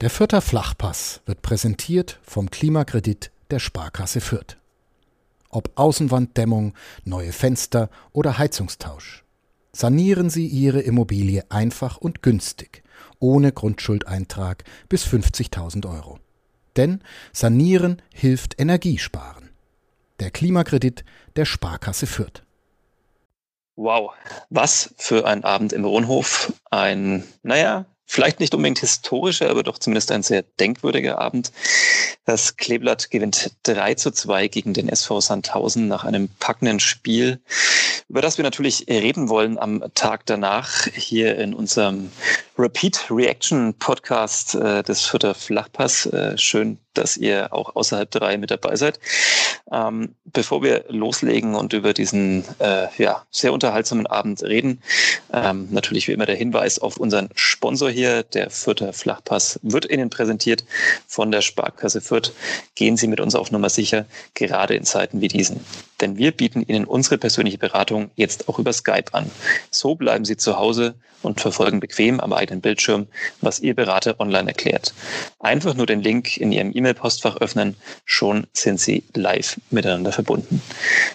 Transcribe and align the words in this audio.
Der 0.00 0.08
Fürther 0.08 0.40
Flachpass 0.40 1.20
wird 1.26 1.42
präsentiert 1.42 2.20
vom 2.22 2.50
Klimakredit 2.50 3.30
der 3.50 3.58
Sparkasse 3.58 4.22
Fürth. 4.22 4.56
Ob 5.50 5.72
Außenwanddämmung, 5.74 6.72
neue 7.04 7.32
Fenster 7.32 7.90
oder 8.12 8.38
Heizungstausch. 8.38 9.24
Sanieren 9.72 10.30
Sie 10.30 10.46
Ihre 10.46 10.80
Immobilie 10.80 11.44
einfach 11.50 11.98
und 11.98 12.22
günstig, 12.22 12.82
ohne 13.18 13.52
Grundschuldeintrag 13.52 14.64
bis 14.88 15.04
50.000 15.04 15.86
Euro. 15.86 16.18
Denn 16.76 17.02
Sanieren 17.34 18.00
hilft 18.14 18.58
Energiesparen. 18.58 19.50
Der 20.18 20.30
Klimakredit 20.30 21.04
der 21.36 21.44
Sparkasse 21.44 22.06
Fürth. 22.06 22.42
Wow, 23.76 24.12
was 24.48 24.94
für 24.96 25.26
ein 25.26 25.44
Abend 25.44 25.74
im 25.74 25.84
Rohnhof. 25.84 26.54
Ein, 26.70 27.24
naja, 27.42 27.84
vielleicht 28.10 28.40
nicht 28.40 28.54
unbedingt 28.54 28.80
historischer, 28.80 29.48
aber 29.50 29.62
doch 29.62 29.78
zumindest 29.78 30.10
ein 30.10 30.24
sehr 30.24 30.42
denkwürdiger 30.42 31.20
Abend. 31.20 31.52
Das 32.24 32.56
Kleeblatt 32.56 33.10
gewinnt 33.12 33.52
3 33.62 33.94
zu 33.94 34.10
2 34.10 34.48
gegen 34.48 34.74
den 34.74 34.88
SV 34.88 35.20
Sandhausen 35.20 35.86
nach 35.86 36.04
einem 36.04 36.28
packenden 36.40 36.80
Spiel, 36.80 37.40
über 38.08 38.20
das 38.20 38.36
wir 38.36 38.42
natürlich 38.42 38.86
reden 38.88 39.28
wollen 39.28 39.58
am 39.58 39.84
Tag 39.94 40.26
danach 40.26 40.88
hier 40.92 41.38
in 41.38 41.54
unserem 41.54 42.10
Repeat 42.58 43.06
Reaction 43.10 43.74
Podcast 43.74 44.56
äh, 44.56 44.82
des 44.82 45.02
Fürther 45.02 45.34
Flachpass. 45.34 46.06
Äh, 46.06 46.36
schön, 46.36 46.78
dass 46.94 47.16
ihr 47.16 47.52
auch 47.52 47.76
außerhalb 47.76 48.10
der 48.10 48.22
Reihe 48.22 48.38
mit 48.38 48.50
dabei 48.50 48.74
seid. 48.74 48.98
Ähm, 49.72 50.14
bevor 50.24 50.62
wir 50.62 50.84
loslegen 50.88 51.54
und 51.54 51.72
über 51.72 51.92
diesen 51.92 52.44
äh, 52.58 52.88
ja, 52.98 53.24
sehr 53.30 53.52
unterhaltsamen 53.52 54.06
Abend 54.06 54.42
reden, 54.42 54.82
ähm, 55.32 55.68
natürlich 55.70 56.08
wie 56.08 56.12
immer 56.12 56.26
der 56.26 56.36
Hinweis 56.36 56.78
auf 56.78 56.96
unseren 56.96 57.28
Sponsor 57.34 57.90
hier, 57.90 58.22
der 58.24 58.50
Fürther 58.50 58.92
Flachpass, 58.92 59.60
wird 59.62 59.90
Ihnen 59.90 60.10
präsentiert 60.10 60.64
von 61.06 61.30
der 61.30 61.40
Sparkasse 61.40 62.00
Fürth. 62.00 62.32
Gehen 62.74 62.96
Sie 62.96 63.06
mit 63.06 63.20
uns 63.20 63.34
auf 63.34 63.50
Nummer 63.50 63.68
sicher, 63.68 64.06
gerade 64.34 64.74
in 64.74 64.84
Zeiten 64.84 65.20
wie 65.20 65.28
diesen. 65.28 65.64
Denn 66.00 66.16
wir 66.16 66.32
bieten 66.32 66.62
Ihnen 66.62 66.84
unsere 66.84 67.18
persönliche 67.18 67.58
Beratung 67.58 68.10
jetzt 68.16 68.48
auch 68.48 68.58
über 68.58 68.72
Skype 68.72 69.12
an. 69.12 69.30
So 69.70 69.94
bleiben 69.94 70.24
Sie 70.24 70.36
zu 70.36 70.58
Hause 70.58 70.94
und 71.22 71.40
verfolgen 71.40 71.80
bequem 71.80 72.20
am 72.20 72.32
eigenen 72.32 72.60
Bildschirm, 72.60 73.06
was 73.40 73.60
Ihr 73.60 73.74
Berater 73.74 74.18
online 74.18 74.48
erklärt. 74.48 74.94
Einfach 75.38 75.74
nur 75.74 75.86
den 75.86 76.00
Link 76.00 76.36
in 76.38 76.52
Ihrem 76.52 76.74
E-Mail-Postfach 76.74 77.36
öffnen, 77.36 77.76
schon 78.04 78.46
sind 78.52 78.80
Sie 78.80 79.04
live 79.14 79.59
miteinander 79.70 80.12
verbunden. 80.12 80.62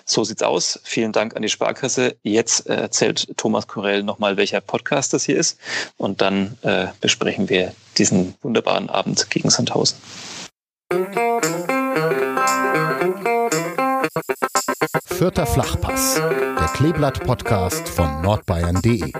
So 0.05 0.23
sieht's 0.23 0.43
aus. 0.43 0.79
Vielen 0.83 1.11
Dank 1.11 1.35
an 1.35 1.41
die 1.41 1.49
Sparkasse. 1.49 2.15
Jetzt 2.23 2.67
erzählt 2.67 3.27
Thomas 3.37 3.67
Korell 3.67 4.03
nochmal, 4.03 4.37
welcher 4.37 4.61
Podcast 4.61 5.13
das 5.13 5.25
hier 5.25 5.37
ist 5.37 5.59
und 5.97 6.21
dann 6.21 6.57
äh, 6.61 6.87
besprechen 7.01 7.49
wir 7.49 7.73
diesen 7.97 8.35
wunderbaren 8.41 8.89
Abend 8.89 9.29
gegen 9.29 9.49
Sandhausen. 9.49 9.97
Vierter 15.05 15.45
Flachpass, 15.45 16.15
der 16.15 16.69
Kleeblatt-Podcast 16.73 17.87
von 17.87 18.21
nordbayern.de. 18.21 19.13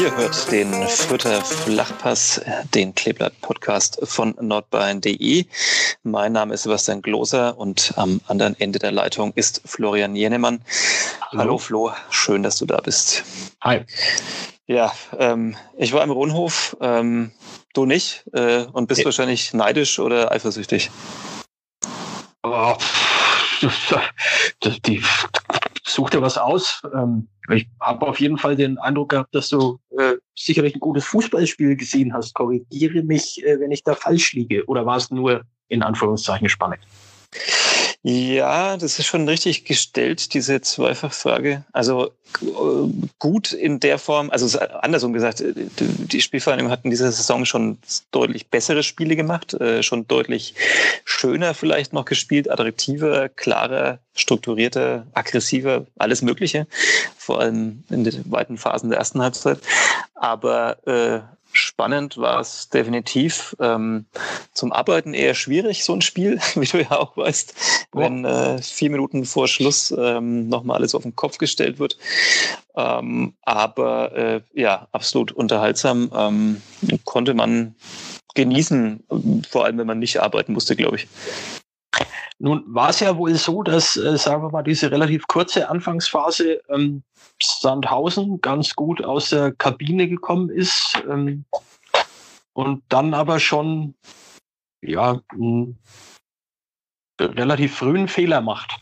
Ihr 0.00 0.16
hört 0.16 0.50
den 0.50 0.72
Fürther 0.88 1.44
Flachpass, 1.44 2.40
den 2.72 2.94
Kleeblatt-Podcast 2.94 3.98
von 4.04 4.34
nordbayern.de. 4.40 5.44
Mein 6.04 6.32
Name 6.32 6.54
ist 6.54 6.62
Sebastian 6.62 7.02
Gloser 7.02 7.58
und 7.58 7.92
am 7.96 8.22
anderen 8.26 8.58
Ende 8.58 8.78
der 8.78 8.92
Leitung 8.92 9.34
ist 9.34 9.60
Florian 9.66 10.16
Jenemann. 10.16 10.62
Hallo, 11.20 11.40
Hallo 11.40 11.58
Flo, 11.58 11.92
schön, 12.08 12.42
dass 12.42 12.56
du 12.56 12.64
da 12.64 12.78
bist. 12.78 13.24
Hi. 13.60 13.84
Ja, 14.66 14.90
ähm, 15.18 15.54
ich 15.76 15.92
war 15.92 16.02
im 16.02 16.10
Rundhof, 16.10 16.78
ähm, 16.80 17.32
du 17.74 17.84
nicht, 17.84 18.24
äh, 18.32 18.64
und 18.72 18.86
bist 18.86 19.00
ja. 19.00 19.04
wahrscheinlich 19.04 19.52
neidisch 19.52 19.98
oder 19.98 20.32
eifersüchtig. 20.32 20.90
Oh, 22.42 22.74
die, 24.86 25.02
such 25.92 26.10
dir 26.10 26.22
was 26.22 26.38
aus. 26.38 26.82
Ähm, 26.94 27.28
ich 27.50 27.68
habe 27.80 28.06
auf 28.06 28.20
jeden 28.20 28.38
Fall 28.38 28.56
den 28.56 28.78
Eindruck 28.78 29.10
gehabt, 29.10 29.34
dass 29.34 29.48
du 29.48 29.78
äh, 29.98 30.14
sicherlich 30.36 30.74
ein 30.74 30.80
gutes 30.80 31.04
Fußballspiel 31.06 31.76
gesehen 31.76 32.12
hast. 32.12 32.34
Korrigiere 32.34 33.02
mich, 33.02 33.44
äh, 33.44 33.58
wenn 33.60 33.70
ich 33.70 33.82
da 33.82 33.94
falsch 33.94 34.32
liege. 34.32 34.64
Oder 34.66 34.86
war 34.86 34.96
es 34.96 35.10
nur 35.10 35.42
in 35.68 35.82
Anführungszeichen 35.82 36.48
spannend? 36.48 36.80
Ja, 38.02 38.78
das 38.78 38.98
ist 38.98 39.06
schon 39.06 39.28
richtig 39.28 39.66
gestellt, 39.66 40.32
diese 40.32 40.62
Zweifachfrage. 40.62 41.66
Also 41.70 42.06
äh, 42.40 43.08
gut 43.18 43.52
in 43.52 43.78
der 43.78 43.98
Form, 43.98 44.30
also 44.30 44.58
andersrum 44.58 45.12
gesagt, 45.12 45.42
äh, 45.42 45.52
die 45.54 46.22
Spielvereinigung 46.22 46.70
hat 46.70 46.84
in 46.84 46.90
dieser 46.90 47.12
Saison 47.12 47.44
schon 47.44 47.76
deutlich 48.10 48.48
bessere 48.48 48.82
Spiele 48.84 49.16
gemacht, 49.16 49.52
äh, 49.52 49.82
schon 49.82 50.08
deutlich 50.08 50.54
schöner 51.04 51.52
vielleicht 51.52 51.92
noch 51.92 52.06
gespielt, 52.06 52.50
attraktiver, 52.50 53.28
klarer, 53.28 53.98
strukturierter, 54.14 55.06
aggressiver, 55.12 55.84
alles 55.98 56.22
Mögliche, 56.22 56.66
vor 57.18 57.40
allem 57.40 57.84
in 57.90 58.04
den 58.04 58.32
weiten 58.32 58.56
Phasen 58.56 58.88
der 58.88 58.98
ersten 58.98 59.20
Halbzeit. 59.20 59.58
Aber 60.14 60.86
äh, 60.86 61.20
Spannend 61.52 62.16
war 62.16 62.40
es 62.40 62.68
definitiv. 62.68 63.56
Ähm, 63.60 64.06
zum 64.54 64.72
Arbeiten 64.72 65.14
eher 65.14 65.34
schwierig, 65.34 65.84
so 65.84 65.92
ein 65.92 66.00
Spiel, 66.00 66.38
wie 66.54 66.66
du 66.66 66.82
ja 66.82 66.92
auch 66.92 67.16
weißt, 67.16 67.54
wenn 67.92 68.24
äh, 68.24 68.62
vier 68.62 68.90
Minuten 68.90 69.24
vor 69.24 69.48
Schluss 69.48 69.94
ähm, 69.96 70.48
nochmal 70.48 70.76
alles 70.76 70.94
auf 70.94 71.02
den 71.02 71.16
Kopf 71.16 71.38
gestellt 71.38 71.78
wird. 71.78 71.98
Ähm, 72.76 73.34
aber 73.42 74.12
äh, 74.16 74.40
ja, 74.54 74.88
absolut 74.92 75.32
unterhaltsam. 75.32 76.10
Ähm, 76.14 76.62
konnte 77.04 77.34
man 77.34 77.74
genießen, 78.34 79.04
vor 79.48 79.64
allem 79.64 79.78
wenn 79.78 79.86
man 79.86 79.98
nicht 79.98 80.20
arbeiten 80.20 80.52
musste, 80.52 80.76
glaube 80.76 80.96
ich. 80.96 81.08
Nun 82.42 82.64
war 82.66 82.88
es 82.88 83.00
ja 83.00 83.18
wohl 83.18 83.34
so, 83.34 83.62
dass, 83.62 83.98
äh, 83.98 84.16
sagen 84.16 84.42
wir 84.42 84.50
mal, 84.50 84.62
diese 84.62 84.90
relativ 84.90 85.26
kurze 85.26 85.68
Anfangsphase 85.68 86.62
ähm, 86.70 87.02
Sandhausen 87.42 88.40
ganz 88.40 88.74
gut 88.74 89.04
aus 89.04 89.28
der 89.28 89.52
Kabine 89.52 90.08
gekommen 90.08 90.48
ist 90.48 90.94
ähm, 91.06 91.44
und 92.54 92.82
dann 92.88 93.12
aber 93.12 93.40
schon 93.40 93.94
ja 94.80 95.20
einen 95.32 95.78
relativ 97.20 97.76
frühen 97.76 98.08
Fehler 98.08 98.40
macht. 98.40 98.80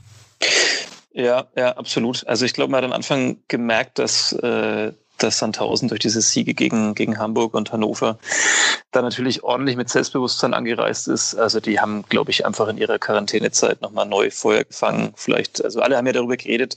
Ja, 1.13 1.49
ja, 1.57 1.77
absolut. 1.77 2.25
Also 2.29 2.45
ich 2.45 2.53
glaube, 2.53 2.71
man 2.71 2.79
hat 2.79 2.91
am 2.91 2.95
Anfang 2.95 3.43
gemerkt, 3.49 3.99
dass 3.99 4.33
äh, 4.35 4.93
dass 5.19 5.39
Sandhausen 5.39 5.89
durch 5.89 6.01
diese 6.01 6.21
Siege 6.21 6.55
gegen, 6.55 6.95
gegen 6.95 7.19
Hamburg 7.19 7.55
und 7.55 7.73
Hannover 7.73 8.19
da 8.91 9.03
natürlich 9.03 9.43
ordentlich 9.43 9.77
mit 9.77 9.91
Selbstbewusstsein 9.91 10.55
angereist 10.55 11.09
ist. 11.09 11.35
Also 11.35 11.61
die 11.61 11.79
haben, 11.79 12.05
glaube 12.09 12.31
ich, 12.31 12.47
einfach 12.47 12.69
in 12.69 12.79
ihrer 12.79 12.99
Quarantänezeit 12.99 13.83
nochmal 13.83 14.07
neu 14.07 14.31
Feuer 14.31 14.65
gefangen. 14.65 15.13
Vielleicht, 15.17 15.63
also 15.63 15.81
alle 15.81 15.97
haben 15.97 16.07
ja 16.07 16.13
darüber 16.13 16.37
geredet, 16.37 16.77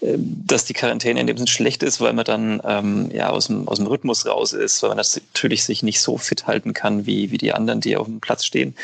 ähm, 0.00 0.42
dass 0.46 0.64
die 0.64 0.72
Quarantäne 0.72 1.20
in 1.20 1.26
dem 1.26 1.36
Sinne 1.36 1.48
schlecht 1.48 1.82
ist, 1.82 2.00
weil 2.00 2.12
man 2.12 2.24
dann 2.24 2.62
ähm, 2.64 3.10
ja 3.12 3.30
aus 3.30 3.48
dem, 3.48 3.68
aus 3.68 3.76
dem 3.76 3.86
Rhythmus 3.86 4.26
raus 4.26 4.52
ist, 4.52 4.82
weil 4.82 4.90
man 4.90 4.98
natürlich 4.98 5.64
sich 5.64 5.82
nicht 5.82 6.00
so 6.00 6.16
fit 6.16 6.46
halten 6.46 6.72
kann 6.72 7.06
wie, 7.06 7.30
wie 7.30 7.38
die 7.38 7.52
anderen, 7.52 7.80
die 7.80 7.96
auf 7.96 8.06
dem 8.06 8.20
Platz 8.20 8.44
stehen. 8.44 8.74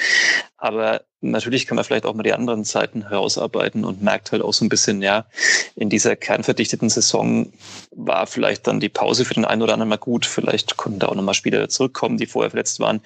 Aber 0.59 1.03
natürlich 1.31 1.67
kann 1.67 1.77
man 1.77 1.85
vielleicht 1.85 2.07
auch 2.07 2.15
mal 2.15 2.23
die 2.23 2.33
anderen 2.33 2.65
Seiten 2.65 3.09
herausarbeiten 3.09 3.85
und 3.85 4.03
merkt 4.03 4.33
halt 4.33 4.43
auch 4.43 4.53
so 4.53 4.65
ein 4.65 4.69
bisschen, 4.69 5.03
ja, 5.03 5.27
in 5.75 5.91
dieser 5.91 6.17
kernverdichteten 6.17 6.89
Saison 6.89 7.53
war 7.91 8.27
vielleicht 8.27 8.67
dann 8.67 8.81
die 8.81 8.89
Pause 8.89 9.25
für 9.25 9.35
den 9.35 9.45
einen 9.45 9.63
oder 9.63 9.73
anderen 9.73 9.89
mal 9.89 9.97
gut. 9.97 10.27
Vielleicht 10.27 10.77
konnten 10.77 10.99
da 10.99 11.09
auch 11.09 11.15
nochmal 11.15 11.35
Spieler 11.35 11.69
zurückkommen, 11.69 12.19
die 12.19 12.27
vorher 12.27 12.51
verletzt 12.51 12.81
waren. 12.81 13.01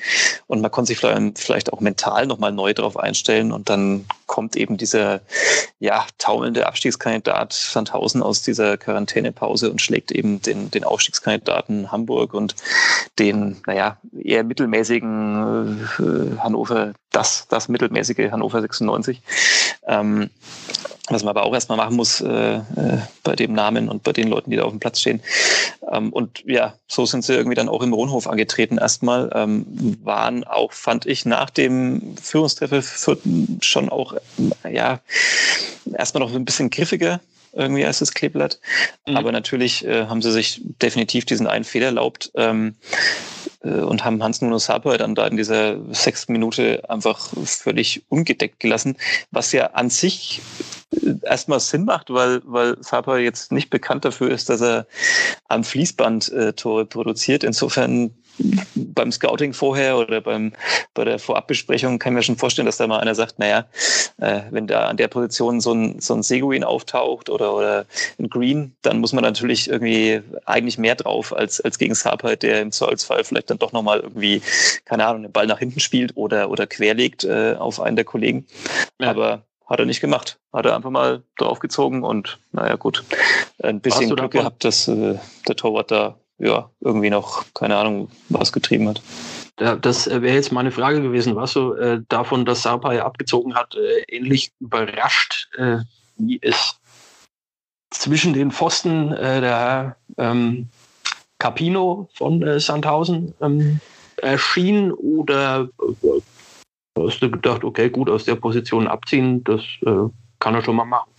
Und 0.47 0.61
man 0.61 0.71
konnte 0.71 0.89
sich 0.89 0.99
vielleicht 0.99 1.73
auch 1.73 1.81
mental 1.81 2.27
nochmal 2.27 2.53
neu 2.53 2.75
darauf 2.75 2.97
einstellen. 2.97 3.53
Und 3.53 3.69
dann 3.69 4.07
kommt 4.27 4.57
eben 4.57 4.77
dieser, 4.77 5.21
ja, 5.79 6.07
taumelnde 6.19 6.67
Abstiegskandidat 6.67 7.53
Sandhausen 7.53 8.23
aus 8.23 8.43
dieser 8.43 8.77
Quarantänepause 8.77 9.71
und 9.71 9.81
schlägt 9.81 10.13
eben 10.13 10.43
den, 10.43 10.71
den 10.71 10.85
Aufstiegskandidaten 10.85 11.91
Hamburg 11.93 12.35
und 12.35 12.55
den, 13.19 13.57
naja, 13.67 13.99
eher 14.23 14.45
mittelmäßigen 14.45 15.89
äh, 15.99 16.39
Hannover, 16.39 16.93
das, 17.11 17.47
das 17.49 17.69
mittelmäßige 18.11 18.33
Hannover 18.33 18.61
96. 18.61 19.21
Ähm, 19.87 20.31
was 21.09 21.25
man 21.25 21.31
aber 21.31 21.45
auch 21.45 21.55
erstmal 21.55 21.79
machen 21.79 21.97
muss 21.97 22.21
äh, 22.21 22.57
äh, 22.57 22.61
bei 23.25 23.35
dem 23.35 23.53
Namen 23.53 23.89
und 23.89 24.05
bei 24.05 24.13
den 24.13 24.29
Leuten, 24.29 24.51
die 24.51 24.57
da 24.57 24.63
auf 24.63 24.71
dem 24.71 24.79
Platz 24.79 25.01
stehen. 25.01 25.21
Ähm, 25.91 26.13
und 26.13 26.45
ja, 26.47 26.75
so 26.87 27.05
sind 27.05 27.25
sie 27.25 27.35
irgendwie 27.35 27.57
dann 27.57 27.69
auch 27.69 27.83
im 27.83 27.93
Rohnhof 27.93 28.29
angetreten 28.29 28.79
erstmal. 28.79 29.31
Ähm, 29.35 29.67
waren 30.05 30.45
auch, 30.45 30.73
fand 30.73 31.07
ich, 31.07 31.27
nach 31.27 31.51
dem 31.51 32.17
Führungstreffer 32.23 32.83
schon 33.61 33.89
auch, 33.89 34.15
ja, 34.71 35.01
erstmal 35.93 36.21
noch 36.21 36.33
ein 36.33 36.45
bisschen 36.45 36.71
griffiger 36.71 37.21
irgendwie 37.53 37.85
als 37.85 38.01
das 38.01 38.13
Kleeblatt. 38.13 38.61
Mhm. 39.07 39.17
Aber 39.17 39.33
natürlich 39.33 39.85
äh, 39.85 40.07
haben 40.07 40.23
sie 40.23 40.33
sich 40.33 40.61
definitiv 40.83 41.25
diesen 41.25 41.47
einen 41.47 41.65
Fehler 41.65 41.87
erlaubt. 41.87 42.31
Ähm, 42.35 42.77
äh, 43.63 43.81
und 43.81 44.05
haben 44.05 44.23
Hans 44.23 44.41
Nuno 44.41 44.59
Sapai 44.59 44.97
dann 44.97 45.15
da 45.15 45.27
in 45.27 45.37
dieser 45.37 45.77
sechsten 45.93 46.33
Minute 46.33 46.89
einfach 46.89 47.31
völlig 47.45 48.03
ungedeckt 48.09 48.61
gelassen, 48.61 48.97
was 49.31 49.53
ja 49.53 49.67
an 49.73 49.91
sich 49.91 50.41
äh, 50.93 51.15
erstmal 51.23 51.61
Sinn 51.61 51.85
macht, 51.85 52.11
weil, 52.11 52.41
weil 52.45 52.77
Sapai 52.83 53.21
jetzt 53.21 53.53
nicht 53.53 53.71
bekannt 53.71 54.05
dafür 54.05 54.31
ist, 54.31 54.49
dass 54.49 54.61
er 54.61 54.87
am 55.49 55.65
Fließband 55.65 56.33
äh, 56.33 56.53
Tore 56.55 56.87
produziert. 56.87 57.45
Insofern 57.45 58.13
beim 58.95 59.13
Scouting 59.13 59.53
vorher 59.53 59.99
oder 59.99 60.21
beim, 60.21 60.53
bei 60.95 61.05
der 61.05 61.19
Vorabbesprechung 61.19 61.99
kann 61.99 62.13
ich 62.13 62.17
mir 62.17 62.23
schon 62.23 62.37
vorstellen, 62.37 62.67
dass 62.67 62.77
da 62.77 62.87
mal 62.87 63.01
einer 63.01 63.15
sagt, 63.15 63.39
naja, 63.39 63.67
äh, 64.19 64.41
wenn 64.51 64.67
da 64.67 64.87
an 64.87 64.97
der 64.97 65.09
Position 65.09 65.61
so 65.61 65.73
ein, 65.73 66.01
so 66.01 66.15
ein 66.15 66.23
Seguin 66.23 66.65
auftaucht 66.65 67.31
oder, 67.31 67.55
oder 67.55 67.87
ein 68.19 68.29
Green, 68.29 68.75
dann 68.83 68.99
muss 68.99 69.13
man 69.13 69.25
natürlich 69.25 69.69
irgendwie 69.69 70.23
eigentlich 70.45 70.79
mehr 70.79 70.95
drauf 70.95 71.35
als, 71.35 71.61
als 71.61 71.79
gegen 71.79 71.95
Sarpeit, 71.95 72.43
der 72.43 72.61
im 72.63 72.73
Zweifelsfall 72.73 73.25
vielleicht 73.25 73.51
dann 73.51 73.59
doch 73.59 73.73
nochmal 73.73 74.01
irgendwie, 74.01 74.43
keine 74.85 75.07
Ahnung, 75.07 75.23
den 75.23 75.33
Ball 75.33 75.47
nach 75.47 75.59
hinten 75.59 75.81
spielt 75.81 76.17
oder, 76.17 76.51
oder 76.51 76.67
querlegt 76.67 77.25
äh, 77.25 77.55
auf 77.59 77.81
einen 77.81 77.97
der 77.97 78.05
Kollegen. 78.05 78.47
Ja. 79.01 79.11
Aber 79.11 79.45
hat 79.71 79.79
er 79.79 79.87
nicht 79.87 80.01
gemacht. 80.01 80.39
Hat 80.53 80.67
er 80.67 80.75
einfach 80.75 80.91
mal 80.91 81.23
draufgezogen 81.39 82.03
und 82.03 82.41
naja 82.51 82.75
gut, 82.75 83.05
ein 83.63 83.81
bisschen 83.81 84.07
Glück 84.07 84.19
davon? 84.19 84.31
gehabt, 84.31 84.65
dass 84.65 84.89
äh, 84.89 85.17
der 85.47 85.57
Torwart 85.57 85.93
da 85.93 86.19
ja, 86.41 86.71
irgendwie 86.81 87.11
noch, 87.11 87.45
keine 87.55 87.77
Ahnung, 87.77 88.11
was 88.29 88.53
getrieben 88.53 88.89
hat. 88.89 89.03
Das 89.57 90.07
wäre 90.07 90.35
jetzt 90.35 90.53
meine 90.53 90.71
Frage 90.71 91.03
gewesen. 91.03 91.37
Warst 91.37 91.55
du 91.55 91.75
äh, 91.75 92.01
davon, 92.09 92.47
dass 92.47 92.63
Sapai 92.63 93.03
abgezogen 93.03 93.55
hat, 93.55 93.75
äh, 93.75 94.03
ähnlich 94.09 94.53
überrascht, 94.59 95.51
äh, 95.59 95.79
wie 96.17 96.39
es 96.41 96.81
zwischen 97.91 98.33
den 98.33 98.51
Pfosten 98.51 99.13
äh, 99.13 99.43
der 99.43 99.97
ähm, 100.17 100.69
Capino 101.39 102.09
von 102.15 102.43
äh, 102.43 102.59
Sandhausen 102.59 103.35
ähm, 103.43 103.81
erschien? 104.17 104.93
Oder 104.93 105.69
äh, 106.03 106.21
hast 106.99 107.21
du 107.21 107.31
gedacht, 107.31 107.63
okay, 107.63 107.91
gut, 107.91 108.09
aus 108.09 108.25
der 108.25 108.37
Position 108.37 108.89
abziehen, 108.89 109.45
das 109.45 109.63
kann 110.39 110.55
er 110.55 110.63
schon 110.63 110.77
mal 110.77 110.85
machen? 110.85 111.11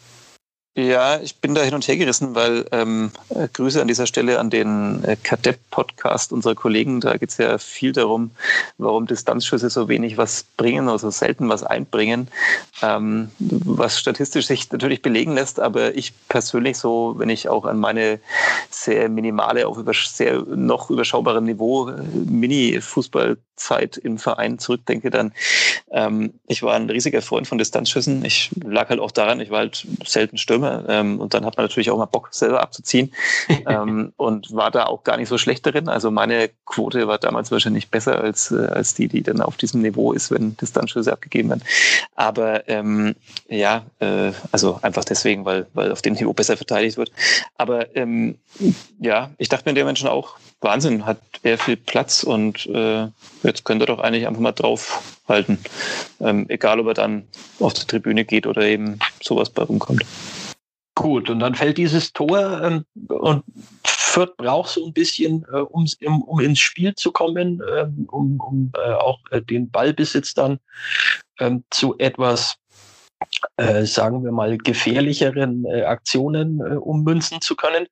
Ja, 0.74 1.20
ich 1.20 1.36
bin 1.36 1.54
da 1.54 1.64
hin 1.64 1.74
und 1.74 1.86
her 1.86 1.98
gerissen, 1.98 2.34
weil 2.34 2.66
ähm, 2.72 3.12
äh, 3.28 3.50
Grüße 3.52 3.82
an 3.82 3.90
dieser 3.90 4.08
Stelle 4.08 4.40
an 4.40 4.50
den 4.50 5.04
äh, 5.04 5.18
Kadepp-Podcast 5.22 6.32
unserer 6.32 6.56
Kollegen. 6.56 7.02
Da 7.02 7.18
geht 7.18 7.32
es 7.32 7.38
ja 7.38 7.58
viel 7.58 7.92
darum, 7.92 8.32
warum 8.78 9.06
Distanzschüsse 9.06 9.70
so 9.70 9.90
wenig 9.90 10.16
was 10.16 10.46
bringen 10.56 10.88
oder 10.88 10.98
so 10.98 11.10
selten 11.10 11.50
was 11.50 11.64
einbringen, 11.64 12.30
ähm, 12.82 13.32
was 13.40 14.00
statistisch 14.00 14.48
sich 14.48 14.72
natürlich 14.72 15.02
belegen 15.02 15.34
lässt. 15.34 15.60
Aber 15.60 15.94
ich 15.94 16.14
persönlich 16.30 16.78
so, 16.78 17.16
wenn 17.18 17.28
ich 17.28 17.50
auch 17.50 17.66
an 17.66 17.78
meine 17.78 18.22
sehr 18.70 19.10
minimale, 19.10 19.68
auf 19.68 19.78
sehr 20.06 20.42
noch 20.44 20.90
überschaubarem 20.90 21.44
Niveau 21.44 21.90
äh, 21.90 22.02
Mini-Fußballzeit 22.02 23.98
im 23.98 24.18
Verein 24.18 24.58
zurückdenke, 24.58 25.10
dann 25.10 25.34
ähm, 25.92 26.34
ich 26.48 26.64
war 26.64 26.76
ein 26.76 26.90
riesiger 26.90 27.22
Freund 27.22 27.46
von 27.46 27.58
Distanzschüssen. 27.58 28.24
Ich 28.24 28.52
lag 28.64 28.88
halt 28.88 29.02
auch 29.02 29.12
daran, 29.12 29.42
ich 29.42 29.50
war 29.50 29.60
halt 29.60 29.86
selten 30.06 30.38
Stürmer 30.38 30.61
Stürmer. 30.62 30.84
Ähm, 30.88 31.20
und 31.20 31.34
dann 31.34 31.46
hat 31.46 31.58
man 31.58 31.66
natürlich 31.66 31.90
auch 31.92 31.98
mal 31.98 32.06
Bock, 32.06 32.30
selber 32.32 32.62
abzuziehen. 32.62 33.12
ähm, 33.68 34.14
und 34.18 34.54
war 34.54 34.72
da 34.72 34.86
auch 34.86 35.04
gar 35.04 35.18
nicht 35.18 35.30
so 35.30 35.38
schlecht 35.38 35.66
darin. 35.66 35.90
Also 35.90 36.12
meine 36.12 36.50
Quote 36.66 37.08
war 37.08 37.18
damals 37.18 37.52
wahrscheinlich 37.52 37.90
besser 37.90 38.20
als, 38.20 38.52
äh, 38.52 38.68
als 38.68 38.94
die, 38.94 39.08
die 39.08 39.24
dann 39.24 39.42
auf 39.42 39.58
diesem 39.58 39.82
Niveau 39.82 40.14
ist, 40.14 40.32
wenn 40.32 40.58
Distanzschüsse 40.58 41.12
abgegeben 41.12 41.50
werden. 41.50 41.64
Aber 42.16 42.68
ähm, 42.70 43.16
ja, 43.50 43.84
äh, 44.00 44.32
also 44.52 44.80
einfach 44.82 45.06
deswegen, 45.06 45.46
weil, 45.46 45.68
weil 45.74 45.92
auf 45.92 46.02
dem 46.02 46.14
Niveau 46.14 46.34
besser 46.34 46.58
verteidigt 46.58 46.98
wird. 46.98 47.12
Aber 47.58 47.96
ähm, 47.96 48.38
ja, 49.00 49.32
ich 49.38 49.50
dachte 49.50 49.70
mir 49.70 49.74
der 49.74 49.86
Menschen 49.86 50.08
auch, 50.08 50.36
Wahnsinn, 50.62 51.08
hat 51.08 51.18
er 51.42 51.58
viel 51.58 51.76
Platz 51.76 52.22
und 52.22 52.68
äh, 52.68 53.08
jetzt 53.42 53.66
könnte 53.66 53.86
er 53.86 53.88
doch 53.88 54.00
eigentlich 54.00 54.28
einfach 54.28 54.42
mal 54.42 54.52
draufhalten. 54.52 55.58
Ähm, 56.20 56.46
egal, 56.50 56.80
ob 56.80 56.88
er 56.88 56.94
dann 56.94 57.24
auf 57.60 57.74
die 57.74 57.88
Tribüne 57.88 58.26
geht 58.26 58.46
oder 58.46 58.62
eben 58.62 59.00
sowas 59.22 59.50
bei 59.50 59.64
rumkommt. 59.64 60.06
Gut, 61.02 61.32
und 61.32 61.40
dann 61.40 61.56
fällt 61.56 61.80
dieses 61.80 62.14
Tor 62.14 62.62
ähm, 62.62 62.86
und 63.08 63.44
Fürth 63.84 64.38
braucht 64.38 64.70
so 64.70 64.86
ein 64.86 64.94
bisschen, 64.94 65.44
äh, 65.52 65.58
um, 65.58 65.88
um 66.28 66.40
ins 66.40 66.60
Spiel 66.60 66.94
zu 66.94 67.12
kommen, 67.12 67.60
äh, 67.60 67.88
um, 68.12 68.40
um 68.40 68.72
äh, 68.76 68.92
auch 68.92 69.18
äh, 69.32 69.42
den 69.42 69.72
Ballbesitz 69.72 70.36
dann 70.36 70.60
ähm, 71.40 71.64
zu 71.72 71.98
etwas, 71.98 72.56
äh, 73.58 73.84
sagen 73.84 74.24
wir 74.24 74.32
mal, 74.32 74.60
gefährlicheren 74.60 75.66
äh, 75.66 75.82
Aktionen 75.86 76.62
ummünzen 76.62 77.42
zu 77.42 77.56
können. 77.56 77.88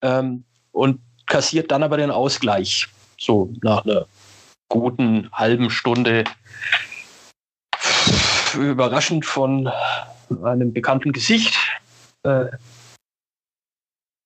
Ähm, 0.00 0.44
und 0.72 1.02
kassiert 1.26 1.70
dann 1.70 1.82
aber 1.82 1.98
den 1.98 2.10
Ausgleich. 2.10 2.88
So 3.18 3.52
nach 3.60 3.84
einer 3.84 4.06
guten 4.70 5.30
halben 5.32 5.68
Stunde. 5.68 6.24
Überraschend 8.54 9.26
von 9.26 9.70
einem 10.42 10.72
bekannten 10.72 11.12
Gesicht 11.12 11.54
äh, 12.24 12.46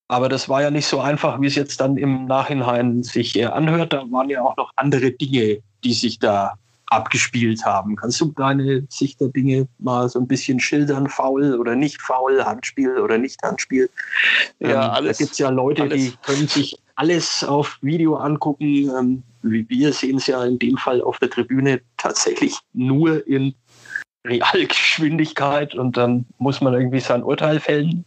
aber 0.08 0.28
das 0.28 0.48
war 0.48 0.62
ja 0.62 0.70
nicht 0.70 0.86
so 0.86 1.00
einfach, 1.00 1.40
wie 1.40 1.46
es 1.46 1.54
jetzt 1.54 1.80
dann 1.80 1.96
im 1.96 2.26
Nachhinein 2.26 3.02
sich 3.02 3.36
äh, 3.36 3.46
anhört. 3.46 3.92
Da 3.92 4.04
waren 4.10 4.28
ja 4.28 4.42
auch 4.42 4.56
noch 4.56 4.70
andere 4.76 5.10
Dinge, 5.10 5.60
die 5.82 5.94
sich 5.94 6.18
da 6.18 6.54
abgespielt 6.86 7.64
haben. 7.64 7.96
Kannst 7.96 8.20
du 8.20 8.32
deine 8.36 8.86
Sicht 8.90 9.20
der 9.20 9.28
Dinge 9.28 9.66
mal 9.78 10.08
so 10.08 10.20
ein 10.20 10.28
bisschen 10.28 10.60
schildern? 10.60 11.08
Faul 11.08 11.54
oder 11.58 11.74
nicht 11.74 12.00
faul, 12.00 12.44
Handspiel 12.44 12.98
oder 12.98 13.18
nicht 13.18 13.42
Handspiel? 13.42 13.88
Ja, 14.60 14.68
ähm, 14.68 14.90
alles. 14.90 15.18
Da 15.18 15.24
gibt 15.24 15.32
es 15.32 15.38
ja 15.38 15.48
Leute, 15.48 15.82
alles. 15.82 15.96
die 15.96 16.12
können 16.22 16.48
sich 16.48 16.78
alles 16.96 17.42
auf 17.42 17.78
Video 17.80 18.16
angucken. 18.16 18.90
Ähm, 18.96 19.22
wir 19.42 19.92
sehen 19.92 20.18
es 20.18 20.26
ja 20.26 20.44
in 20.44 20.58
dem 20.58 20.76
Fall 20.76 21.02
auf 21.02 21.18
der 21.18 21.30
Tribüne 21.30 21.80
tatsächlich 21.96 22.56
nur 22.72 23.26
in 23.26 23.54
Realgeschwindigkeit 24.26 25.74
und 25.74 25.96
dann 25.96 26.26
muss 26.38 26.60
man 26.60 26.74
irgendwie 26.74 27.00
sein 27.00 27.22
Urteil 27.22 27.60
fällen. 27.60 28.04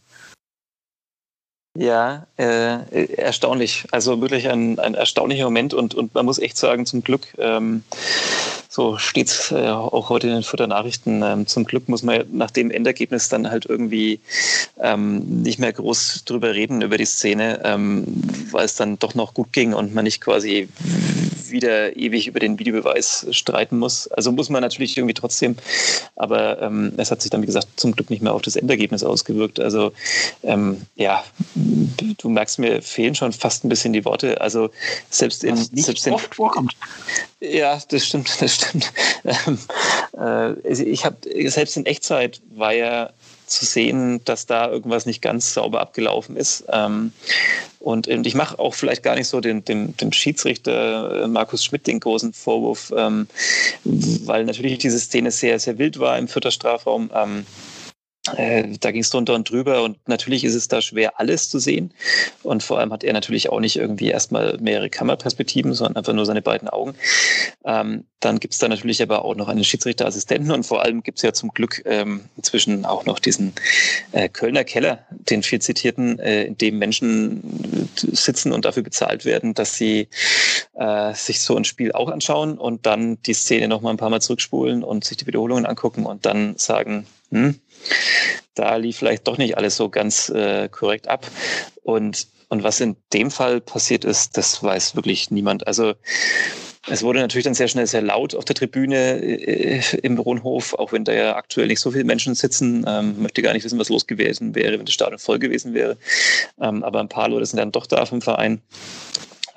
Ja, 1.76 2.26
äh, 2.36 3.04
erstaunlich. 3.14 3.84
Also 3.92 4.20
wirklich 4.20 4.48
ein, 4.48 4.80
ein 4.80 4.94
erstaunlicher 4.94 5.44
Moment 5.44 5.74
und, 5.74 5.94
und 5.94 6.12
man 6.12 6.24
muss 6.24 6.40
echt 6.40 6.56
sagen, 6.56 6.86
zum 6.86 7.04
Glück, 7.04 7.28
ähm, 7.38 7.84
so 8.68 8.98
steht 8.98 9.28
es 9.28 9.52
äh, 9.52 9.68
auch 9.68 10.08
heute 10.08 10.26
in 10.26 10.34
den 10.34 10.42
Futternachrichten, 10.42 11.22
ähm, 11.22 11.46
zum 11.46 11.64
Glück 11.64 11.88
muss 11.88 12.02
man 12.02 12.24
nach 12.32 12.50
dem 12.50 12.72
Endergebnis 12.72 13.28
dann 13.28 13.48
halt 13.48 13.66
irgendwie 13.66 14.18
ähm, 14.80 15.42
nicht 15.42 15.60
mehr 15.60 15.72
groß 15.72 16.24
drüber 16.24 16.52
reden 16.52 16.82
über 16.82 16.98
die 16.98 17.04
Szene, 17.04 17.60
ähm, 17.62 18.04
weil 18.50 18.64
es 18.64 18.74
dann 18.74 18.98
doch 18.98 19.14
noch 19.14 19.32
gut 19.32 19.52
ging 19.52 19.72
und 19.72 19.94
man 19.94 20.02
nicht 20.02 20.20
quasi 20.20 20.68
wieder 21.50 21.96
ewig 21.96 22.26
über 22.26 22.40
den 22.40 22.58
Videobeweis 22.58 23.26
streiten 23.30 23.78
muss. 23.78 24.08
Also 24.08 24.32
muss 24.32 24.48
man 24.48 24.62
natürlich 24.62 24.96
irgendwie 24.96 25.14
trotzdem, 25.14 25.56
aber 26.16 26.60
ähm, 26.62 26.92
es 26.96 27.10
hat 27.10 27.22
sich 27.22 27.30
dann, 27.30 27.42
wie 27.42 27.46
gesagt, 27.46 27.68
zum 27.76 27.92
Glück 27.92 28.10
nicht 28.10 28.22
mehr 28.22 28.34
auf 28.34 28.42
das 28.42 28.56
Endergebnis 28.56 29.04
ausgewirkt. 29.04 29.60
Also 29.60 29.92
ähm, 30.42 30.82
ja, 30.96 31.24
du 31.54 32.28
merkst, 32.28 32.58
mir 32.58 32.82
fehlen 32.82 33.14
schon 33.14 33.32
fast 33.32 33.64
ein 33.64 33.68
bisschen 33.68 33.92
die 33.92 34.04
Worte. 34.04 34.40
Also 34.40 34.70
selbst 35.10 35.44
in... 35.44 35.56
Was 35.56 35.72
nicht 35.72 35.86
selbst 35.86 36.06
in, 36.06 36.14
oft 36.14 36.34
vorkommt. 36.34 36.76
Ja, 37.40 37.80
das 37.88 38.06
stimmt, 38.06 38.30
das 38.40 38.54
stimmt. 38.54 38.92
Ähm, 39.24 39.58
äh, 40.18 40.82
ich 40.82 41.04
habe 41.04 41.16
selbst 41.50 41.76
in 41.76 41.86
Echtzeit 41.86 42.40
war 42.50 42.72
ja 42.72 43.10
zu 43.48 43.64
sehen, 43.64 44.20
dass 44.24 44.46
da 44.46 44.68
irgendwas 44.70 45.06
nicht 45.06 45.22
ganz 45.22 45.54
sauber 45.54 45.80
abgelaufen 45.80 46.36
ist. 46.36 46.64
Ähm, 46.70 47.12
und, 47.80 48.08
ich 48.08 48.34
mache 48.34 48.58
auch 48.58 48.74
vielleicht 48.74 49.02
gar 49.02 49.14
nicht 49.14 49.28
so 49.28 49.40
den, 49.40 49.64
dem, 49.64 49.96
dem 49.96 50.12
Schiedsrichter 50.12 51.24
äh, 51.24 51.26
Markus 51.28 51.64
Schmidt 51.64 51.86
den 51.86 52.00
großen 52.00 52.32
Vorwurf, 52.32 52.92
ähm, 52.96 53.28
weil 53.84 54.44
natürlich 54.44 54.78
diese 54.78 54.98
Szene 54.98 55.30
sehr, 55.30 55.58
sehr 55.58 55.78
wild 55.78 55.98
war 55.98 56.18
im 56.18 56.28
vierter 56.28 56.50
Strafraum. 56.50 57.10
Ähm, 57.14 57.40
äh, 57.40 57.77
da 58.36 58.90
ging 58.90 59.02
es 59.02 59.10
drunter 59.10 59.34
und 59.34 59.50
drüber 59.50 59.82
und 59.82 59.96
natürlich 60.08 60.44
ist 60.44 60.54
es 60.54 60.68
da 60.68 60.80
schwer, 60.80 61.18
alles 61.18 61.48
zu 61.48 61.58
sehen. 61.58 61.92
Und 62.42 62.62
vor 62.62 62.78
allem 62.78 62.92
hat 62.92 63.04
er 63.04 63.12
natürlich 63.12 63.50
auch 63.50 63.60
nicht 63.60 63.76
irgendwie 63.76 64.08
erstmal 64.08 64.58
mehrere 64.60 64.90
Kameraperspektiven, 64.90 65.72
sondern 65.74 65.96
einfach 65.96 66.12
nur 66.12 66.26
seine 66.26 66.42
beiden 66.42 66.68
Augen. 66.68 66.94
Ähm, 67.64 68.04
dann 68.20 68.40
gibt 68.40 68.54
es 68.54 68.58
da 68.58 68.68
natürlich 68.68 69.00
aber 69.02 69.24
auch 69.24 69.36
noch 69.36 69.48
einen 69.48 69.62
Schiedsrichterassistenten 69.62 70.50
und 70.50 70.64
vor 70.64 70.82
allem 70.82 71.02
gibt 71.02 71.18
es 71.18 71.22
ja 71.22 71.32
zum 71.32 71.50
Glück 71.50 71.82
ähm, 71.86 72.22
inzwischen 72.36 72.84
auch 72.84 73.06
noch 73.06 73.20
diesen 73.20 73.52
äh, 74.12 74.28
Kölner 74.28 74.64
Keller, 74.64 75.00
den 75.10 75.42
viel 75.42 75.60
zitierten, 75.60 76.18
äh, 76.18 76.44
in 76.44 76.58
dem 76.58 76.78
Menschen 76.78 77.88
sitzen 77.94 78.52
und 78.52 78.64
dafür 78.64 78.82
bezahlt 78.82 79.24
werden, 79.24 79.54
dass 79.54 79.76
sie 79.76 80.08
äh, 80.74 81.14
sich 81.14 81.40
so 81.40 81.56
ein 81.56 81.64
Spiel 81.64 81.92
auch 81.92 82.08
anschauen 82.08 82.58
und 82.58 82.86
dann 82.86 83.22
die 83.22 83.34
Szene 83.34 83.68
nochmal 83.68 83.94
ein 83.94 83.98
paar 83.98 84.10
Mal 84.10 84.20
zurückspulen 84.20 84.82
und 84.82 85.04
sich 85.04 85.16
die 85.16 85.26
Wiederholungen 85.26 85.66
angucken 85.66 86.04
und 86.04 86.26
dann 86.26 86.56
sagen, 86.56 87.06
hm, 87.30 87.58
da 88.54 88.76
lief 88.76 88.98
vielleicht 88.98 89.28
doch 89.28 89.38
nicht 89.38 89.56
alles 89.56 89.76
so 89.76 89.88
ganz 89.88 90.28
äh, 90.30 90.68
korrekt 90.68 91.08
ab. 91.08 91.26
Und, 91.82 92.26
und 92.48 92.62
was 92.62 92.80
in 92.80 92.96
dem 93.12 93.30
Fall 93.30 93.60
passiert 93.60 94.04
ist, 94.04 94.36
das 94.36 94.62
weiß 94.62 94.96
wirklich 94.96 95.30
niemand. 95.30 95.66
Also 95.66 95.94
es 96.90 97.02
wurde 97.02 97.20
natürlich 97.20 97.44
dann 97.44 97.54
sehr 97.54 97.68
schnell 97.68 97.86
sehr 97.86 98.02
laut 98.02 98.34
auf 98.34 98.44
der 98.44 98.56
Tribüne 98.56 99.20
äh, 99.20 99.80
im 100.02 100.16
Brunnhof, 100.16 100.74
auch 100.74 100.92
wenn 100.92 101.04
da 101.04 101.12
ja 101.12 101.36
aktuell 101.36 101.66
nicht 101.66 101.80
so 101.80 101.90
viele 101.90 102.04
Menschen 102.04 102.34
sitzen. 102.34 102.84
Ähm, 102.88 103.20
möchte 103.20 103.42
gar 103.42 103.52
nicht 103.52 103.64
wissen, 103.64 103.78
was 103.78 103.90
los 103.90 104.06
gewesen 104.06 104.54
wäre, 104.54 104.78
wenn 104.78 104.86
das 104.86 104.94
Stadion 104.94 105.18
voll 105.18 105.38
gewesen 105.38 105.74
wäre. 105.74 105.96
Ähm, 106.60 106.82
aber 106.82 107.00
ein 107.00 107.08
paar 107.08 107.28
Leute 107.28 107.46
sind 107.46 107.58
dann 107.58 107.72
doch 107.72 107.86
da 107.86 108.06
vom 108.06 108.22
Verein. 108.22 108.62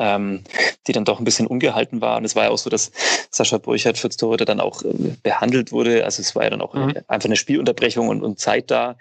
Ähm, 0.01 0.43
die 0.87 0.91
dann 0.91 1.05
doch 1.05 1.19
ein 1.19 1.25
bisschen 1.25 1.47
ungehalten 1.47 2.01
war. 2.01 2.17
Und 2.17 2.25
es 2.25 2.35
war 2.35 2.45
ja 2.45 2.49
auch 2.49 2.57
so, 2.57 2.69
dass 2.69 2.91
Sascha 3.29 3.59
Burchardt 3.59 3.99
für 3.99 4.09
Torhüter 4.09 4.45
dann 4.45 4.59
auch 4.59 4.83
äh, 4.83 5.15
behandelt 5.21 5.71
wurde. 5.71 6.03
Also 6.03 6.21
es 6.21 6.35
war 6.35 6.43
ja 6.43 6.49
dann 6.49 6.61
auch 6.61 6.73
mhm. 6.73 6.95
einfach 7.07 7.27
eine 7.29 7.35
Spielunterbrechung 7.35 8.09
und, 8.09 8.23
und, 8.23 8.39
Zeit 8.39 8.71
da. 8.71 8.95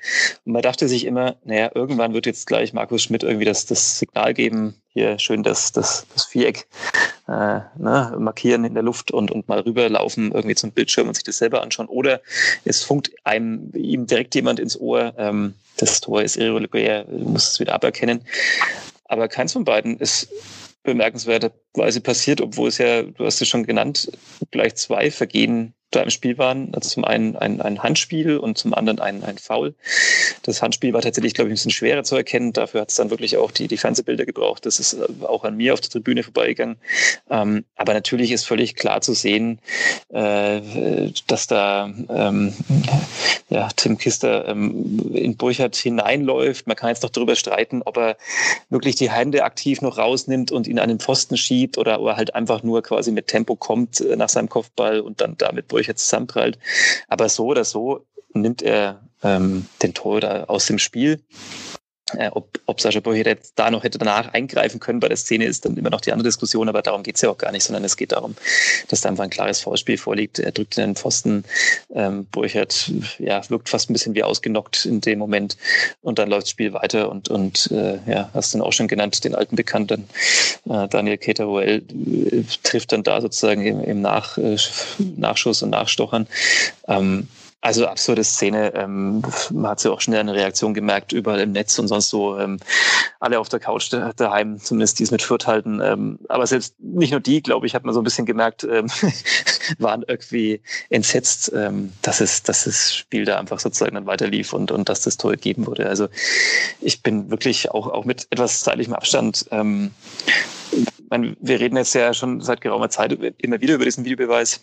Und 0.45 0.53
man 0.53 0.63
dachte 0.63 0.89
sich 0.89 1.07
immer, 1.07 1.37
naja, 1.45 1.71
irgendwann 1.75 2.13
wird 2.13 2.27
jetzt 2.27 2.47
gleich 2.47 2.73
Markus 2.75 3.03
Schmidt 3.03 3.23
irgendwie 3.23 3.47
das, 3.47 3.65
das 3.65 3.99
Signal 3.99 4.35
geben, 4.35 4.75
hier 4.93 5.19
schön 5.19 5.43
das, 5.43 5.73
das, 5.73 6.07
das 6.13 6.27
Viereck 6.27 6.67
äh, 7.29 7.61
ne, 7.79 8.15
markieren 8.19 8.65
in 8.65 8.75
der 8.75 8.83
Luft 8.83 9.13
und, 9.13 9.31
und 9.31 9.49
mal 9.49 9.61
rüberlaufen 9.61 10.33
irgendwie 10.33 10.57
zum 10.57 10.73
Bildschirm 10.73 11.09
und 11.09 11.15
sich 11.15 11.25
das 11.25 11.39
selber 11.39 11.63
anschauen. 11.63 11.87
Oder 11.87 12.21
es 12.65 12.83
funkt 12.83 13.13
einem 13.25 13.73
ihm 13.75 14.07
direkt 14.07 14.35
jemand 14.35 14.61
ins 14.61 14.79
Ohr, 14.79 15.15
ähm, 15.17 15.55
das 15.79 16.01
Tor 16.01 16.23
ist 16.23 16.37
irregulär, 16.37 17.07
muss 17.09 17.53
es 17.53 17.61
wieder 17.61 17.75
aberkennen. 17.75 18.23
Aber 19.05 19.29
keins 19.29 19.53
von 19.53 19.65
beiden 19.65 19.97
ist 19.97 20.29
bemerkenswerterweise 20.83 22.01
passiert, 22.01 22.41
obwohl 22.41 22.69
es 22.69 22.79
ja, 22.79 23.03
du 23.03 23.25
hast 23.25 23.41
es 23.41 23.49
schon 23.49 23.67
genannt, 23.67 24.11
gleich 24.51 24.77
zwei 24.77 25.11
Vergehen 25.11 25.75
da 25.91 26.03
im 26.03 26.11
Spiel 26.11 26.39
waren. 26.39 26.75
Also 26.75 26.89
zum 26.89 27.05
einen 27.05 27.37
ein, 27.37 27.61
ein 27.61 27.83
Handspiel 27.83 28.39
und 28.39 28.57
zum 28.57 28.75
anderen 28.75 29.01
ein, 29.01 29.23
ein 29.25 29.39
Foul. 29.39 29.75
Das 30.43 30.63
Handspiel 30.63 30.93
war 30.93 31.03
tatsächlich, 31.03 31.35
glaube 31.35 31.49
ich, 31.49 31.53
ein 31.53 31.57
bisschen 31.57 31.71
schwerer 31.71 32.03
zu 32.03 32.17
erkennen. 32.17 32.53
Dafür 32.53 32.83
hat 32.83 32.91
es 32.91 32.97
dann 32.97 33.11
wirklich 33.11 33.37
auch 33.37 33.51
die, 33.51 33.69
die 33.69 33.77
Fernsehbilder 33.77 34.25
gebraucht. 34.25 34.65
Das 34.67 34.81
ist 34.81 34.95
äh, 34.95 35.07
auch 35.25 35.45
an 35.45 35.57
mir 35.57 35.75
auf 35.75 35.81
der 35.81 35.91
Tribüne 35.91 36.23
vorbeigegangen. 36.23 36.77
Ähm, 37.29 37.65
aber 37.77 37.95
natürlich 37.95 38.33
ist 38.33 38.47
völlig 38.47 38.75
klar 38.75 39.01
zu 39.01 39.13
sehen, 39.15 39.61
äh, 40.09 40.61
dass 41.27 41.47
da 41.47 41.91
ähm, 42.09 42.55
ja, 43.49 43.69
Tim 43.77 43.99
Kister 43.99 44.49
ähm, 44.49 45.13
in 45.15 45.37
Burchardt 45.37 45.77
hineinläuft. 45.77 46.67
Man 46.67 46.77
kann 46.77 46.91
jetzt 46.91 47.03
noch 47.03 47.11
darüber 47.11 47.37
streiten, 47.37 47.83
ob 47.85 47.97
er 47.97 48.17
wirklich 48.71 48.97
die 48.97 49.11
Hände 49.11 49.45
aktiv 49.45 49.83
noch 49.83 49.99
rausnimmt 49.99 50.53
und 50.53 50.67
ihn 50.67 50.79
an 50.79 50.89
den 50.89 51.01
Pfosten 51.01 51.37
schiebt 51.37 51.77
oder, 51.77 52.01
oder 52.01 52.17
halt 52.17 52.35
einfach 52.35 52.63
nur 52.63 52.83
quasi 52.83 53.13
mit 53.13 53.27
Tempo 53.27 53.57
kommt 53.57 54.01
äh, 54.01 54.17
nach 54.17 54.29
seinem 54.29 54.49
Kopfball 54.49 55.01
und 55.01 55.21
dann 55.21 55.37
damit 55.37 55.69
Burchardt 55.69 55.99
zusammenprallt. 55.99 56.59
Aber 57.09 57.29
so 57.29 57.47
oder 57.47 57.65
so 57.65 58.07
nimmt 58.33 58.63
er 58.63 59.03
ähm, 59.23 59.67
den 59.83 59.95
Torhüter 59.95 60.49
aus 60.49 60.67
dem 60.67 60.79
Spiel. 60.79 61.21
Äh, 62.17 62.31
ob, 62.33 62.59
ob 62.67 62.81
Sascha 62.81 63.01
Boyer 63.01 63.27
jetzt 63.27 63.53
da 63.57 63.71
noch 63.71 63.85
hätte 63.85 63.99
danach 63.99 64.33
eingreifen 64.33 64.81
können 64.81 65.01
bei 65.01 65.09
der 65.09 65.17
Szene, 65.17 65.45
ist 65.45 65.65
dann 65.65 65.77
immer 65.77 65.91
noch 65.91 66.01
die 66.01 66.13
andere 66.13 66.29
Diskussion, 66.29 66.69
aber 66.69 66.83
darum 66.83 67.03
geht 67.03 67.17
es 67.17 67.23
ja 67.23 67.31
auch 67.31 67.39
gar 67.39 67.53
nicht, 67.53 67.65
sondern 67.65 67.85
es 67.85 67.97
geht 67.97 68.13
darum, 68.13 68.35
dass 68.89 69.01
da 69.01 69.09
einfach 69.09 69.25
ein 69.25 69.31
klares 69.31 69.61
Vorspiel 69.61 69.99
vorliegt. 69.99 70.39
Er 70.39 70.53
drückt 70.53 70.77
in 70.79 70.85
den 70.85 70.97
Pfosten, 70.97 71.45
ähm, 71.95 72.27
Burchert 72.27 72.91
ja, 73.19 73.49
wirkt 73.49 73.69
fast 73.69 73.91
ein 73.91 73.93
bisschen 73.93 74.15
wie 74.15 74.23
ausgenockt 74.23 74.87
in 74.87 75.01
dem 75.01 75.19
Moment 75.19 75.57
und 76.01 76.19
dann 76.19 76.29
läuft 76.29 76.43
das 76.43 76.51
Spiel 76.51 76.73
weiter 76.73 77.11
und, 77.11 77.29
und 77.29 77.71
äh, 77.71 77.99
ja, 78.07 78.31
hast 78.35 78.55
du 78.55 78.59
dann 78.59 78.67
auch 78.67 78.73
schon 78.73 78.89
genannt, 78.89 79.23
den 79.25 79.35
alten 79.35 79.57
Bekannten 79.57 80.09
äh, 80.69 80.89
Daniel 80.89 81.19
Keteruel 81.19 81.83
äh, 81.89 82.43
trifft 82.63 82.93
dann 82.93 83.03
da 83.03 83.21
sozusagen 83.21 83.65
im, 83.65 83.83
im 83.83 84.01
Nach, 84.01 84.37
äh, 84.39 84.57
Nachschuss 85.17 85.63
und 85.63 85.71
Nachstochern. 85.71 86.27
Ähm, 86.89 87.29
also 87.61 87.87
absurde 87.87 88.25
Szene. 88.25 88.73
Ähm, 88.75 89.23
man 89.51 89.71
hat 89.71 89.85
ja 89.85 89.91
auch 89.91 90.01
schnell 90.01 90.21
eine 90.21 90.35
Reaktion 90.35 90.75
gemerkt, 90.75 91.13
überall 91.13 91.41
im 91.41 91.53
Netz 91.53 91.79
und 91.79 91.89
sonst 91.89 92.11
so. 92.11 92.39
Ähm, 92.39 92.59
alle 93.21 93.39
auf 93.39 93.51
der 93.51 93.61
Couch 93.61 93.93
daheim, 94.17 94.59
zumindest 94.59 94.99
die 94.99 95.03
es 95.03 95.11
mit 95.11 95.23
Fürth 95.23 95.47
halten. 95.47 95.81
Ähm, 95.83 96.19
aber 96.29 96.47
selbst 96.47 96.75
nicht 96.81 97.11
nur 97.11 97.21
die, 97.21 97.43
glaube 97.43 97.67
ich, 97.67 97.75
hat 97.75 97.85
man 97.85 97.95
so 97.95 98.01
ein 98.01 98.05
bisschen 98.05 98.25
gemerkt, 98.25 98.65
ähm, 98.65 98.87
waren 99.79 100.05
irgendwie 100.07 100.63
entsetzt, 100.89 101.53
ähm, 101.55 101.93
dass, 102.03 102.21
es, 102.21 102.43
dass 102.43 102.65
das 102.65 102.95
Spiel 102.95 103.27
da 103.27 103.39
einfach 103.39 103.61
sozusagen 103.61 103.95
dann 103.95 104.07
weiterlief 104.07 104.55
und, 104.55 104.73
und 104.73 104.89
dass 104.89 105.03
das 105.03 105.19
Tor 105.19 105.33
gegeben 105.33 105.67
wurde. 105.67 105.87
Also 105.87 106.09
ich 106.81 107.03
bin 107.03 107.31
wirklich 107.31 107.71
auch, 107.71 107.89
auch 107.89 108.07
mit 108.07 108.27
etwas 108.31 108.61
zeitlichem 108.61 108.95
Abstand 108.95 109.47
ähm, 109.51 109.91
meine, 111.11 111.37
wir 111.41 111.61
reden 111.61 111.77
jetzt 111.77 111.95
ja 111.95 112.15
schon 112.15 112.41
seit 112.41 112.61
geraumer 112.61 112.89
Zeit 112.89 113.13
immer 113.39 113.61
wieder 113.61 113.75
über 113.75 113.85
diesen 113.85 114.05
Videobeweis 114.05 114.61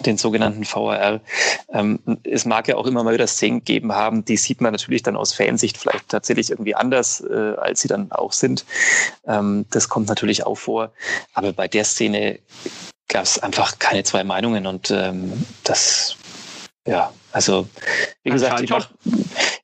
den 0.00 0.18
sogenannten 0.18 0.64
VAR. 0.64 1.20
Ähm, 1.72 2.00
es 2.24 2.44
mag 2.44 2.68
ja 2.68 2.76
auch 2.76 2.86
immer 2.86 3.04
mal 3.04 3.14
wieder 3.14 3.26
Szenen 3.26 3.64
geben 3.64 3.92
haben, 3.92 4.24
die 4.24 4.36
sieht 4.36 4.60
man 4.60 4.72
natürlich 4.72 5.02
dann 5.02 5.16
aus 5.16 5.32
Fansicht 5.32 5.78
vielleicht 5.78 6.08
tatsächlich 6.08 6.50
irgendwie 6.50 6.74
anders, 6.74 7.20
äh, 7.20 7.54
als 7.56 7.80
sie 7.80 7.88
dann 7.88 8.10
auch 8.12 8.32
sind. 8.32 8.64
Ähm, 9.26 9.66
das 9.70 9.88
kommt 9.88 10.08
natürlich 10.08 10.44
auch 10.44 10.56
vor. 10.56 10.92
Aber 11.32 11.52
bei 11.52 11.68
der 11.68 11.84
Szene 11.84 12.40
gab 13.08 13.24
es 13.24 13.38
einfach 13.38 13.78
keine 13.78 14.02
zwei 14.02 14.24
Meinungen 14.24 14.66
und 14.66 14.90
ähm, 14.90 15.32
das 15.62 16.16
ja, 16.86 17.12
also 17.34 17.66
wie 18.22 18.30
gesagt, 18.30 18.60
ich 18.60 18.70
mach, 18.70 18.88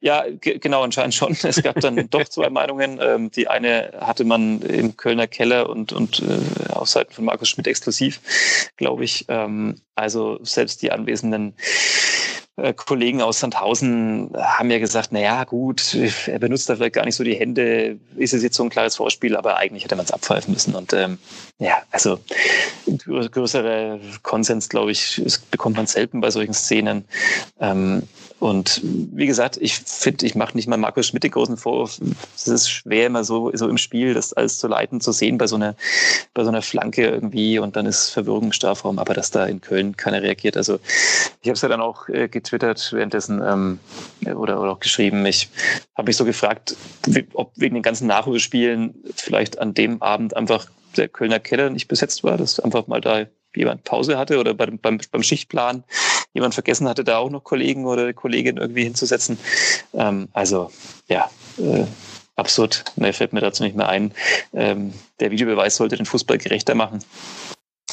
ja, 0.00 0.24
genau, 0.40 0.82
anscheinend 0.82 1.14
schon. 1.14 1.36
Es 1.44 1.62
gab 1.62 1.78
dann 1.80 2.04
doch 2.10 2.24
zwei 2.24 2.50
Meinungen. 2.50 2.98
Ähm, 3.00 3.30
die 3.30 3.46
eine 3.46 3.92
hatte 4.00 4.24
man 4.24 4.60
im 4.62 4.96
Kölner 4.96 5.28
Keller 5.28 5.70
und, 5.70 5.92
und 5.92 6.20
äh, 6.20 6.72
auf 6.72 6.88
Seiten 6.88 7.12
von 7.12 7.24
Markus 7.24 7.48
Schmidt 7.48 7.68
exklusiv, 7.68 8.20
glaube 8.76 9.04
ich. 9.04 9.26
Ähm, 9.28 9.76
also 9.94 10.40
selbst 10.42 10.82
die 10.82 10.90
anwesenden 10.90 11.54
äh, 12.56 12.74
Kollegen 12.74 13.22
aus 13.22 13.38
Sandhausen 13.38 14.32
haben 14.36 14.70
ja 14.72 14.80
gesagt, 14.80 15.10
na 15.12 15.20
ja, 15.20 15.44
gut, 15.44 15.96
er 16.26 16.40
benutzt 16.40 16.68
da 16.68 16.74
vielleicht 16.74 16.94
gar 16.94 17.04
nicht 17.04 17.14
so 17.14 17.22
die 17.22 17.36
Hände, 17.36 18.00
ist 18.16 18.34
es 18.34 18.42
jetzt 18.42 18.56
so 18.56 18.64
ein 18.64 18.70
klares 18.70 18.96
Vorspiel, 18.96 19.36
aber 19.36 19.58
eigentlich 19.58 19.84
hätte 19.84 19.94
man 19.94 20.06
es 20.06 20.12
abpfeifen 20.12 20.52
müssen. 20.52 20.74
Und 20.74 20.92
ähm, 20.92 21.18
ja, 21.60 21.82
also 21.90 22.18
größerer 23.06 24.00
Konsens, 24.22 24.70
glaube 24.70 24.92
ich, 24.92 25.22
bekommt 25.50 25.76
man 25.76 25.86
selten 25.86 26.22
bei 26.22 26.30
solchen 26.30 26.54
Szenen. 26.54 27.04
Ähm, 27.60 28.04
und 28.38 28.80
wie 28.82 29.26
gesagt, 29.26 29.58
ich 29.60 29.74
finde, 29.74 30.24
ich 30.24 30.34
mache 30.34 30.56
nicht 30.56 30.66
mal 30.66 30.78
Markus 30.78 31.06
Schmidt 31.08 31.22
den 31.22 31.30
großen 31.30 31.58
Vorwurf. 31.58 32.00
Es 32.34 32.48
ist 32.48 32.70
schwer, 32.70 33.06
immer 33.06 33.22
so, 33.22 33.50
so 33.52 33.68
im 33.68 33.76
Spiel 33.76 34.14
das 34.14 34.32
alles 34.32 34.56
zu 34.56 34.66
leiten, 34.66 35.02
zu 35.02 35.12
sehen 35.12 35.36
bei 35.36 35.46
so 35.46 35.56
einer, 35.56 35.76
bei 36.32 36.42
so 36.44 36.48
einer 36.48 36.62
Flanke 36.62 37.06
irgendwie 37.06 37.58
und 37.58 37.76
dann 37.76 37.84
ist 37.84 38.08
Verwirrung 38.08 38.44
im 38.44 38.52
Strafraum, 38.52 38.98
aber 38.98 39.12
dass 39.12 39.30
da 39.30 39.44
in 39.44 39.60
Köln 39.60 39.98
keiner 39.98 40.22
reagiert. 40.22 40.56
Also 40.56 40.78
ich 41.42 41.48
habe 41.48 41.56
es 41.56 41.60
ja 41.60 41.68
dann 41.68 41.82
auch 41.82 42.08
äh, 42.08 42.28
getwittert 42.28 42.90
währenddessen 42.94 43.42
ähm, 43.44 43.80
oder, 44.34 44.58
oder 44.62 44.72
auch 44.72 44.80
geschrieben. 44.80 45.26
Ich 45.26 45.50
habe 45.94 46.08
mich 46.08 46.16
so 46.16 46.24
gefragt, 46.24 46.74
ob 47.34 47.52
wegen 47.56 47.74
den 47.74 47.82
ganzen 47.82 48.06
Nachholspielen 48.06 48.94
vielleicht 49.14 49.58
an 49.58 49.74
dem 49.74 50.00
Abend 50.00 50.34
einfach 50.34 50.66
der 50.96 51.08
Kölner 51.08 51.40
Keller 51.40 51.70
nicht 51.70 51.88
besetzt 51.88 52.24
war, 52.24 52.36
dass 52.36 52.60
einfach 52.60 52.86
mal 52.86 53.00
da 53.00 53.26
jemand 53.54 53.84
Pause 53.84 54.16
hatte 54.16 54.38
oder 54.38 54.54
beim, 54.54 54.78
beim, 54.78 55.00
beim 55.10 55.22
Schichtplan 55.22 55.84
jemand 56.32 56.54
vergessen 56.54 56.88
hatte, 56.88 57.04
da 57.04 57.18
auch 57.18 57.30
noch 57.30 57.42
Kollegen 57.42 57.86
oder 57.86 58.12
Kollegin 58.12 58.56
irgendwie 58.56 58.84
hinzusetzen. 58.84 59.38
Ähm, 59.94 60.28
also 60.32 60.70
ja, 61.08 61.30
äh, 61.58 61.84
absurd. 62.36 62.84
Mehr 62.96 63.14
fällt 63.14 63.32
mir 63.32 63.40
dazu 63.40 63.62
nicht 63.62 63.76
mehr 63.76 63.88
ein. 63.88 64.12
Ähm, 64.54 64.92
der 65.20 65.30
Videobeweis 65.30 65.76
sollte 65.76 65.96
den 65.96 66.06
Fußball 66.06 66.38
gerechter 66.38 66.74
machen. 66.74 67.04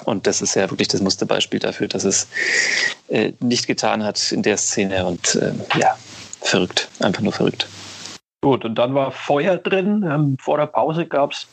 Und 0.06 0.28
das 0.28 0.42
ist 0.42 0.56
ja 0.56 0.70
wirklich 0.70 0.88
das 0.88 1.02
Musterbeispiel 1.02 1.60
dafür, 1.60 1.88
dass 1.88 2.04
es 2.04 2.28
äh, 3.08 3.34
nicht 3.40 3.68
getan 3.68 4.04
hat 4.04 4.32
in 4.32 4.44
der 4.44 4.58
Szene. 4.58 5.06
Und 5.06 5.36
äh, 5.36 5.54
ja, 5.80 5.98
verrückt, 6.42 6.90
einfach 7.00 7.22
nur 7.22 7.34
verrückt. 7.34 7.68
Gut, 8.42 8.64
und 8.64 8.76
dann 8.76 8.94
war 8.94 9.12
Feuer 9.12 9.58
drin. 9.58 10.06
Ähm, 10.08 10.38
vor 10.40 10.58
der 10.58 10.68
Pause 10.68 11.08
gab 11.08 11.32
es 11.32 11.48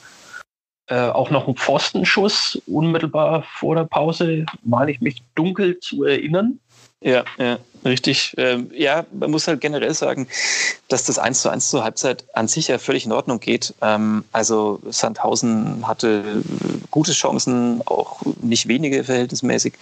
äh, 0.87 1.09
auch 1.09 1.31
noch 1.31 1.49
ein 1.49 1.57
Pfostenschuss 1.57 2.61
unmittelbar 2.67 3.43
vor 3.43 3.75
der 3.75 3.85
Pause, 3.85 4.45
meine 4.63 4.91
ich 4.91 5.01
mich 5.01 5.23
dunkel 5.35 5.79
zu 5.79 6.05
erinnern. 6.05 6.61
Ja, 7.01 7.25
ja. 7.39 7.59
Richtig. 7.85 8.33
Ähm, 8.39 8.71
ja, 8.75 9.05
man 9.13 9.31
muss 9.31 9.47
halt 9.47 9.61
generell 9.61 9.93
sagen, 9.93 10.27
dass 10.89 11.05
das 11.05 11.19
1 11.19 11.43
zu 11.43 11.51
1 11.51 11.69
zur 11.69 11.85
Halbzeit 11.85 12.25
an 12.33 12.49
sich 12.49 12.69
ja 12.69 12.79
völlig 12.79 13.05
in 13.05 13.13
Ordnung 13.13 13.41
geht. 13.41 13.75
Ähm, 13.83 14.25
also 14.33 14.81
Sandhausen 14.89 15.87
hatte 15.87 16.43
gute 16.91 17.13
Chancen, 17.13 17.83
auch 17.85 18.23
nicht 18.41 18.69
wenige 18.69 19.05
verhältnismäßig. 19.05 19.75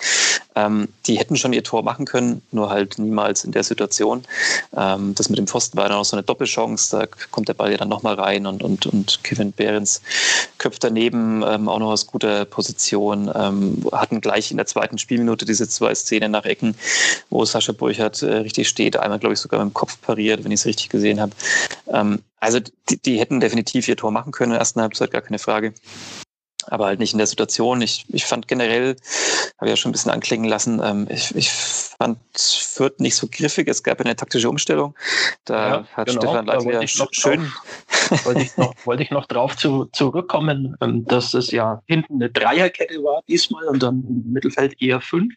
Ähm, 0.57 0.89
die 1.07 1.17
hätten 1.17 1.37
schon 1.37 1.53
ihr 1.53 1.63
Tor 1.63 1.85
machen 1.85 2.05
können, 2.05 2.43
nur 2.51 2.71
halt 2.71 2.99
niemals 2.99 3.45
in 3.45 3.53
der 3.53 3.63
Situation. 3.63 4.25
Das 4.73 5.29
mit 5.29 5.39
dem 5.39 5.47
Pfosten 5.47 5.77
war 5.77 5.89
dann 5.89 5.99
auch 5.99 6.05
so 6.05 6.17
eine 6.17 6.23
Doppelchance. 6.23 6.97
Da 6.97 7.07
kommt 7.31 7.49
der 7.49 7.55
Ball 7.55 7.71
ja 7.71 7.77
dann 7.77 7.89
nochmal 7.89 8.15
rein 8.15 8.47
und, 8.47 8.63
und, 8.63 8.87
und 8.87 9.23
Kevin 9.23 9.53
Behrens 9.53 10.01
köpft 10.59 10.85
daneben 10.85 11.45
auch 11.45 11.79
noch 11.79 11.91
aus 11.91 12.07
guter 12.07 12.45
Position. 12.45 13.29
Hatten 13.93 14.21
gleich 14.21 14.51
in 14.51 14.57
der 14.57 14.67
zweiten 14.67 14.99
Spielminute 14.99 15.45
diese 15.45 15.69
zwei 15.69 15.95
Szenen 15.95 16.33
nach 16.33 16.45
Ecken, 16.45 16.75
wo 17.31 17.45
Sascha 17.45 17.73
Burg 17.73 17.93
Burchard 17.93 18.23
äh, 18.23 18.37
richtig 18.39 18.69
steht. 18.69 18.97
Einmal, 18.97 19.19
glaube 19.19 19.35
ich, 19.35 19.41
sogar 19.41 19.63
mit 19.63 19.73
dem 19.73 19.75
Kopf 19.75 20.01
pariert, 20.01 20.45
wenn 20.45 20.53
ich 20.53 20.61
es 20.61 20.67
richtig 20.67 20.89
gesehen 20.89 21.21
habe. 21.21 21.33
Ähm, 21.89 22.23
also 22.41 22.59
die, 22.89 22.97
die, 22.97 23.21
hätten 23.21 23.41
definitiv 23.41 23.87
ihr 23.89 23.97
Tor 23.97 24.11
machen 24.11 24.33
können 24.33 24.53
in 24.53 24.55
der 24.55 24.61
ersten 24.61 24.81
Halbzeit, 24.81 25.11
gar 25.11 25.21
keine 25.21 25.39
Frage. 25.39 25.75
Aber 26.67 26.87
halt 26.87 26.99
nicht 26.99 27.13
in 27.13 27.19
der 27.19 27.27
Situation. 27.27 27.83
Ich, 27.83 28.05
ich 28.09 28.25
fand 28.25 28.49
generell, 28.49 28.97
habe 29.59 29.67
ich 29.67 29.71
ja 29.71 29.77
schon 29.77 29.91
ein 29.91 29.93
bisschen 29.93 30.11
anklingen 30.11 30.49
lassen, 30.49 30.81
ähm, 30.83 31.07
ich, 31.11 31.35
ich 31.35 31.51
fand 31.51 32.19
Fürth 32.37 32.99
nicht 32.99 33.17
so 33.17 33.29
griffig. 33.31 33.69
Es 33.69 33.83
gab 33.83 34.01
eine 34.01 34.17
taktische 34.17 34.49
Umstellung. 34.49 34.95
Da 35.45 35.69
ja, 35.69 35.85
hat 35.95 36.09
genau, 36.09 36.21
Stefan 36.21 36.47
Leitler 36.47 36.87
schön. 36.87 37.53
Drauf, 38.09 38.25
wollte, 38.25 38.43
ich 38.43 38.57
noch, 38.57 38.75
wollte 38.85 39.03
ich 39.03 39.11
noch 39.11 39.27
drauf 39.27 39.57
zu, 39.57 39.87
zurückkommen, 39.93 40.77
ähm, 40.81 41.05
dass 41.05 41.35
es 41.35 41.51
ja 41.51 41.83
hinten 41.87 42.15
eine 42.15 42.31
Dreierkette 42.31 43.03
war 43.03 43.23
diesmal 43.29 43.65
und 43.69 43.83
dann 43.83 44.05
im 44.09 44.33
Mittelfeld 44.33 44.81
eher 44.81 45.01
fünf. 45.01 45.35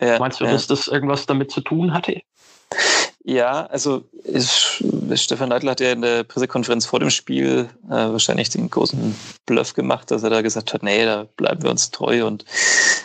Ja, 0.00 0.18
Meinst 0.18 0.40
du, 0.40 0.44
ja. 0.44 0.52
dass 0.52 0.66
das 0.66 0.88
irgendwas 0.88 1.26
damit 1.26 1.50
zu 1.50 1.60
tun 1.60 1.92
hatte? 1.92 2.20
Ja, 3.28 3.66
also 3.66 4.04
ist, 4.24 4.82
Stefan 5.16 5.50
Neidl 5.50 5.68
hat 5.68 5.80
ja 5.80 5.92
in 5.92 6.00
der 6.00 6.24
Pressekonferenz 6.24 6.86
vor 6.86 6.98
dem 6.98 7.10
Spiel 7.10 7.68
äh, 7.86 7.90
wahrscheinlich 7.90 8.48
den 8.48 8.70
großen 8.70 9.14
Bluff 9.44 9.74
gemacht, 9.74 10.10
dass 10.10 10.22
er 10.22 10.30
da 10.30 10.40
gesagt 10.40 10.72
hat, 10.72 10.82
nee, 10.82 11.04
da 11.04 11.26
bleiben 11.36 11.62
wir 11.62 11.70
uns 11.70 11.90
treu 11.90 12.26
und 12.26 12.46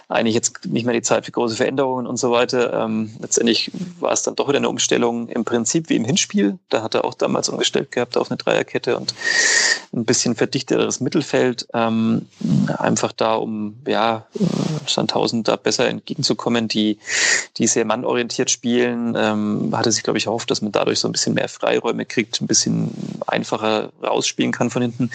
eigentlich 0.08 0.34
jetzt 0.34 0.66
nicht 0.66 0.86
mehr 0.86 0.94
die 0.94 1.02
Zeit 1.02 1.26
für 1.26 1.34
große 1.34 1.58
Veränderungen 1.58 2.08
und 2.08 2.16
so 2.16 2.32
weiter. 2.32 2.72
Ähm, 2.72 3.14
letztendlich 3.20 3.70
war 4.00 4.14
es 4.14 4.24
dann 4.24 4.38
doch 4.38 4.48
wieder 4.48 4.60
eine 4.60 4.70
Umstellung 4.70 5.28
im 5.28 5.44
Prinzip 5.44 5.90
wie 5.90 5.98
im 5.98 6.06
Hinspiel. 6.06 6.58
Da 6.70 6.84
hat 6.84 6.96
er 6.96 7.04
auch 7.04 7.16
damals 7.16 7.50
umgestellt 7.50 7.92
gehabt 7.92 8.16
auf 8.16 8.32
eine 8.32 8.38
Dreierkette 8.38 8.96
und 8.96 9.14
ein 9.94 10.06
bisschen 10.06 10.36
verdichteres 10.36 11.00
Mittelfeld, 11.02 11.68
ähm, 11.74 12.28
einfach 12.78 13.12
da, 13.12 13.36
um 13.36 13.78
ja, 13.88 14.26
Sandhausen 14.88 15.44
da 15.44 15.56
besser 15.56 15.88
entgegenzukommen, 15.88 16.68
die, 16.68 16.98
die 17.58 17.68
sehr 17.68 17.86
mannorientiert 17.86 18.50
spielen, 18.50 19.16
ähm, 19.18 19.72
hatte 19.74 19.92
sich, 19.92 20.04
glaube 20.04 20.13
ich, 20.18 20.28
erhofft, 20.28 20.52
dass 20.52 20.62
man 20.62 20.72
dadurch 20.72 21.00
so 21.00 21.08
ein 21.08 21.12
bisschen 21.12 21.34
mehr 21.34 21.50
Freiräume 21.50 22.06
kriegt, 22.06 22.42
ein 22.42 22.48
bisschen 22.48 22.92
einfacher 23.28 23.92
rausspielen 24.02 24.52
kann 24.52 24.70
von 24.70 24.82
hinten. 24.82 25.12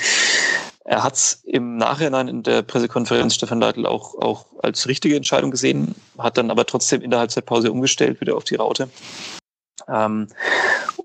Er 0.84 1.02
hat 1.02 1.14
es 1.14 1.42
im 1.44 1.76
Nachhinein 1.76 2.28
in 2.28 2.42
der 2.42 2.62
Pressekonferenz 2.62 3.34
Stefan 3.34 3.60
Leitl 3.60 3.84
auch, 3.84 4.14
auch 4.14 4.46
als 4.62 4.88
richtige 4.88 5.16
Entscheidung 5.16 5.50
gesehen, 5.50 5.94
hat 6.16 6.38
dann 6.38 6.50
aber 6.50 6.64
trotzdem 6.64 7.02
in 7.02 7.10
der 7.10 7.20
Halbzeitpause 7.20 7.70
umgestellt, 7.70 8.20
wieder 8.20 8.36
auf 8.36 8.44
die 8.44 8.54
Raute. 8.54 8.88
Ähm, 9.86 10.28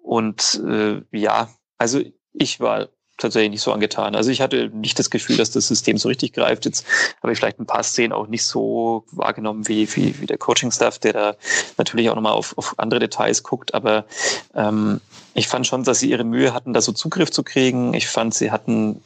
und 0.02 0.62
äh, 0.66 1.02
ja, 1.12 1.50
also 1.78 2.02
ich 2.32 2.60
war 2.60 2.88
tatsächlich 3.24 3.51
nicht 3.51 3.62
so 3.62 3.72
angetan. 3.72 4.15
Also 4.15 4.30
ich 4.30 4.42
hatte 4.42 4.70
nicht 4.74 5.00
das 5.00 5.10
Gefühl, 5.10 5.38
dass 5.38 5.51
das 5.51 5.68
System 5.68 5.98
so 5.98 6.10
richtig 6.10 6.34
greift. 6.34 6.65
Jetzt 6.65 6.86
habe 7.22 7.34
ich 7.34 7.39
vielleicht 7.39 7.60
ein 7.60 7.65
paar 7.65 7.84
Szenen 7.84 8.13
auch 8.13 8.27
nicht 8.27 8.46
so 8.46 9.06
wahrgenommen 9.12 9.68
wie, 9.68 9.88
wie, 9.96 10.20
wie 10.22 10.25
der 10.27 10.38
Coaching-Staff, 10.38 11.00
der 11.00 11.13
da 11.13 11.36
natürlich 11.77 12.10
auch 12.10 12.15
nochmal 12.15 12.34
auf, 12.34 12.58
auf 12.58 12.75
andere 12.77 13.00
Details 13.00 13.44
guckt. 13.44 13.74
Aber 13.74 14.06
ähm, 14.53 15.01
ich 15.34 15.48
fand 15.48 15.65
schon, 15.65 15.84
dass 15.84 16.00
sie 16.00 16.12
ihre 16.12 16.24
Mühe 16.24 16.53
hatten, 16.53 16.74
da 16.74 16.82
so 16.82 16.92
Zugriff 16.92 17.32
zu 17.32 17.44
kriegen. 17.44 17.94
Ich 17.94 18.08
fand, 18.08 18.34
sie 18.36 18.51
hatten 18.51 19.01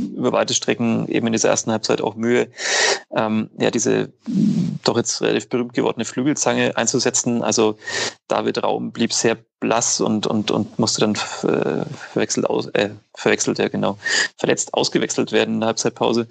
über 0.00 0.32
weite 0.32 0.54
Strecken 0.54 1.08
eben 1.08 1.26
in 1.26 1.32
dieser 1.32 1.48
ersten 1.48 1.70
Halbzeit 1.70 2.00
auch 2.00 2.14
Mühe, 2.14 2.48
ähm, 3.16 3.50
ja, 3.58 3.70
diese 3.70 4.12
doch 4.84 4.96
jetzt 4.96 5.22
relativ 5.22 5.48
berühmt 5.48 5.72
gewordene 5.72 6.04
Flügelzange 6.04 6.76
einzusetzen. 6.76 7.42
Also 7.42 7.78
David 8.28 8.62
Raum 8.62 8.92
blieb 8.92 9.12
sehr 9.12 9.38
blass 9.60 10.00
und, 10.00 10.26
und, 10.26 10.50
und 10.50 10.78
musste 10.78 11.00
dann 11.00 11.14
äh, 11.14 11.84
verwechselt 12.12 12.46
aus, 12.46 12.66
äh, 12.68 12.90
verwechselt, 13.14 13.58
ja 13.58 13.68
genau, 13.68 13.98
verletzt 14.36 14.72
ausgewechselt 14.74 15.32
werden 15.32 15.54
in 15.54 15.60
der 15.60 15.68
Halbzeitpause. 15.68 16.28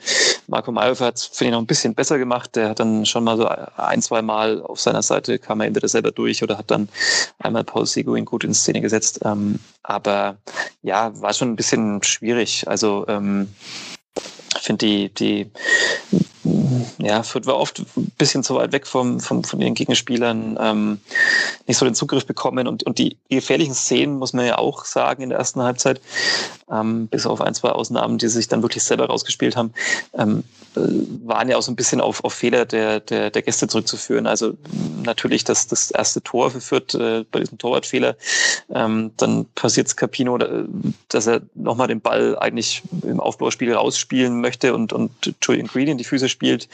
Marco 0.47 0.71
Mayhofer 0.71 1.07
hat 1.07 1.17
es, 1.17 1.25
finde 1.25 1.49
ich, 1.49 1.51
noch 1.51 1.61
ein 1.61 1.67
bisschen 1.67 1.93
besser 1.93 2.19
gemacht. 2.19 2.55
Der 2.55 2.69
hat 2.69 2.79
dann 2.79 3.05
schon 3.05 3.23
mal 3.23 3.37
so 3.37 3.47
ein, 3.47 4.01
zwei 4.01 4.21
Mal 4.21 4.61
auf 4.61 4.79
seiner 4.79 5.01
Seite 5.01 5.39
kam 5.39 5.59
er 5.59 5.67
entweder 5.67 5.87
selber 5.87 6.11
durch 6.11 6.41
oder 6.43 6.57
hat 6.57 6.71
dann 6.71 6.89
einmal 7.39 7.63
Paul 7.63 7.85
Seguin 7.85 8.25
gut 8.25 8.43
in 8.43 8.53
Szene 8.53 8.81
gesetzt. 8.81 9.19
Ähm, 9.25 9.59
aber 9.83 10.37
ja, 10.83 11.19
war 11.19 11.33
schon 11.33 11.49
ein 11.49 11.55
bisschen 11.57 12.01
schwierig. 12.03 12.67
Also 12.67 13.05
ähm, 13.07 13.49
ich 14.55 14.63
finde 14.63 14.85
die, 14.85 15.13
die 15.13 15.51
ja, 16.99 17.23
Fürth 17.23 17.45
war 17.45 17.57
oft 17.57 17.79
ein 17.79 18.11
bisschen 18.17 18.43
zu 18.43 18.55
weit 18.55 18.71
weg 18.71 18.87
vom, 18.87 19.19
vom, 19.19 19.43
von 19.43 19.59
den 19.59 19.73
Gegenspielern, 19.73 20.57
ähm, 20.59 20.99
nicht 21.65 21.77
so 21.77 21.85
den 21.85 21.95
Zugriff 21.95 22.25
bekommen. 22.25 22.67
Und, 22.67 22.83
und 22.83 22.97
die 22.97 23.17
gefährlichen 23.29 23.73
Szenen, 23.73 24.17
muss 24.17 24.33
man 24.33 24.45
ja 24.45 24.57
auch 24.57 24.85
sagen, 24.85 25.23
in 25.23 25.29
der 25.29 25.37
ersten 25.37 25.61
Halbzeit, 25.61 26.01
ähm, 26.71 27.07
bis 27.07 27.25
auf 27.25 27.41
ein, 27.41 27.53
zwei 27.53 27.69
Ausnahmen, 27.69 28.17
die 28.17 28.27
sich 28.27 28.47
dann 28.47 28.61
wirklich 28.61 28.83
selber 28.83 29.07
rausgespielt 29.07 29.55
haben, 29.55 29.73
ähm, 30.13 30.43
äh, 30.75 30.79
waren 31.25 31.49
ja 31.49 31.57
auch 31.57 31.61
so 31.61 31.71
ein 31.71 31.75
bisschen 31.75 32.01
auf, 32.01 32.23
auf 32.23 32.33
Fehler 32.33 32.65
der, 32.65 32.99
der, 32.99 33.29
der 33.29 33.41
Gäste 33.41 33.67
zurückzuführen. 33.67 34.27
Also 34.27 34.53
natürlich 35.03 35.43
das, 35.43 35.67
das 35.67 35.91
erste 35.91 36.21
Tor 36.21 36.51
verführt 36.51 36.93
äh, 36.95 37.23
bei 37.31 37.39
diesem 37.39 37.57
Torwartfehler. 37.57 38.15
Ähm, 38.73 39.11
dann 39.17 39.45
passiert 39.55 39.87
es 39.87 39.95
Capino, 39.95 40.37
dass 41.09 41.27
er 41.27 41.41
nochmal 41.55 41.87
den 41.87 42.01
Ball 42.01 42.37
eigentlich 42.39 42.83
im 43.03 43.19
Aufbauspiel 43.19 43.73
rausspielen 43.73 44.41
möchte 44.41 44.73
und, 44.73 44.93
und 44.93 45.11
Julian 45.41 45.67
Green 45.67 45.87
in 45.87 45.97
die 45.97 46.03
Füße 46.03 46.29
spielt. 46.37 46.69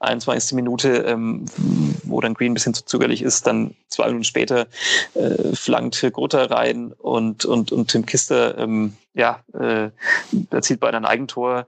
21. 0.00 0.54
Minute, 0.56 0.88
ähm, 1.06 1.44
wo 2.04 2.20
dann 2.20 2.34
Green 2.34 2.52
ein 2.52 2.54
bisschen 2.54 2.74
zu 2.74 2.84
zögerlich 2.84 3.22
ist, 3.22 3.46
dann 3.46 3.74
zwei 3.88 4.06
Minuten 4.06 4.24
später 4.24 4.66
äh, 5.14 5.54
flankt 5.54 6.02
Grota 6.12 6.44
rein 6.44 6.92
und, 6.92 7.44
und, 7.44 7.72
und 7.72 7.88
Tim 7.88 8.06
Kister 8.06 8.56
ähm, 8.58 8.96
ja, 9.14 9.40
äh, 9.52 9.90
erzielt 10.50 10.80
bei 10.80 10.88
einem 10.88 11.04
Eigentor. 11.04 11.66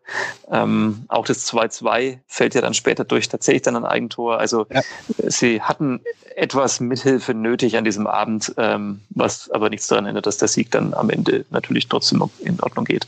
Ähm, 0.50 1.04
auch 1.08 1.26
das 1.26 1.46
2-2 1.52 2.18
fällt 2.26 2.54
ja 2.54 2.62
dann 2.62 2.72
später 2.72 3.04
durch 3.04 3.28
tatsächlich 3.28 3.62
dann 3.62 3.76
ein 3.76 3.84
Eigentor. 3.84 4.38
Also 4.38 4.66
ja. 4.70 4.80
sie 5.18 5.60
hatten 5.60 6.00
etwas 6.34 6.80
Mithilfe 6.80 7.34
nötig 7.34 7.76
an 7.76 7.84
diesem 7.84 8.06
Abend, 8.06 8.54
ähm, 8.56 9.02
was 9.10 9.50
aber 9.50 9.68
nichts 9.68 9.86
daran 9.86 10.06
ändert, 10.06 10.26
dass 10.26 10.38
der 10.38 10.48
Sieg 10.48 10.70
dann 10.70 10.94
am 10.94 11.10
Ende 11.10 11.44
natürlich 11.50 11.88
trotzdem 11.88 12.24
in 12.40 12.58
Ordnung 12.60 12.86
geht. 12.86 13.06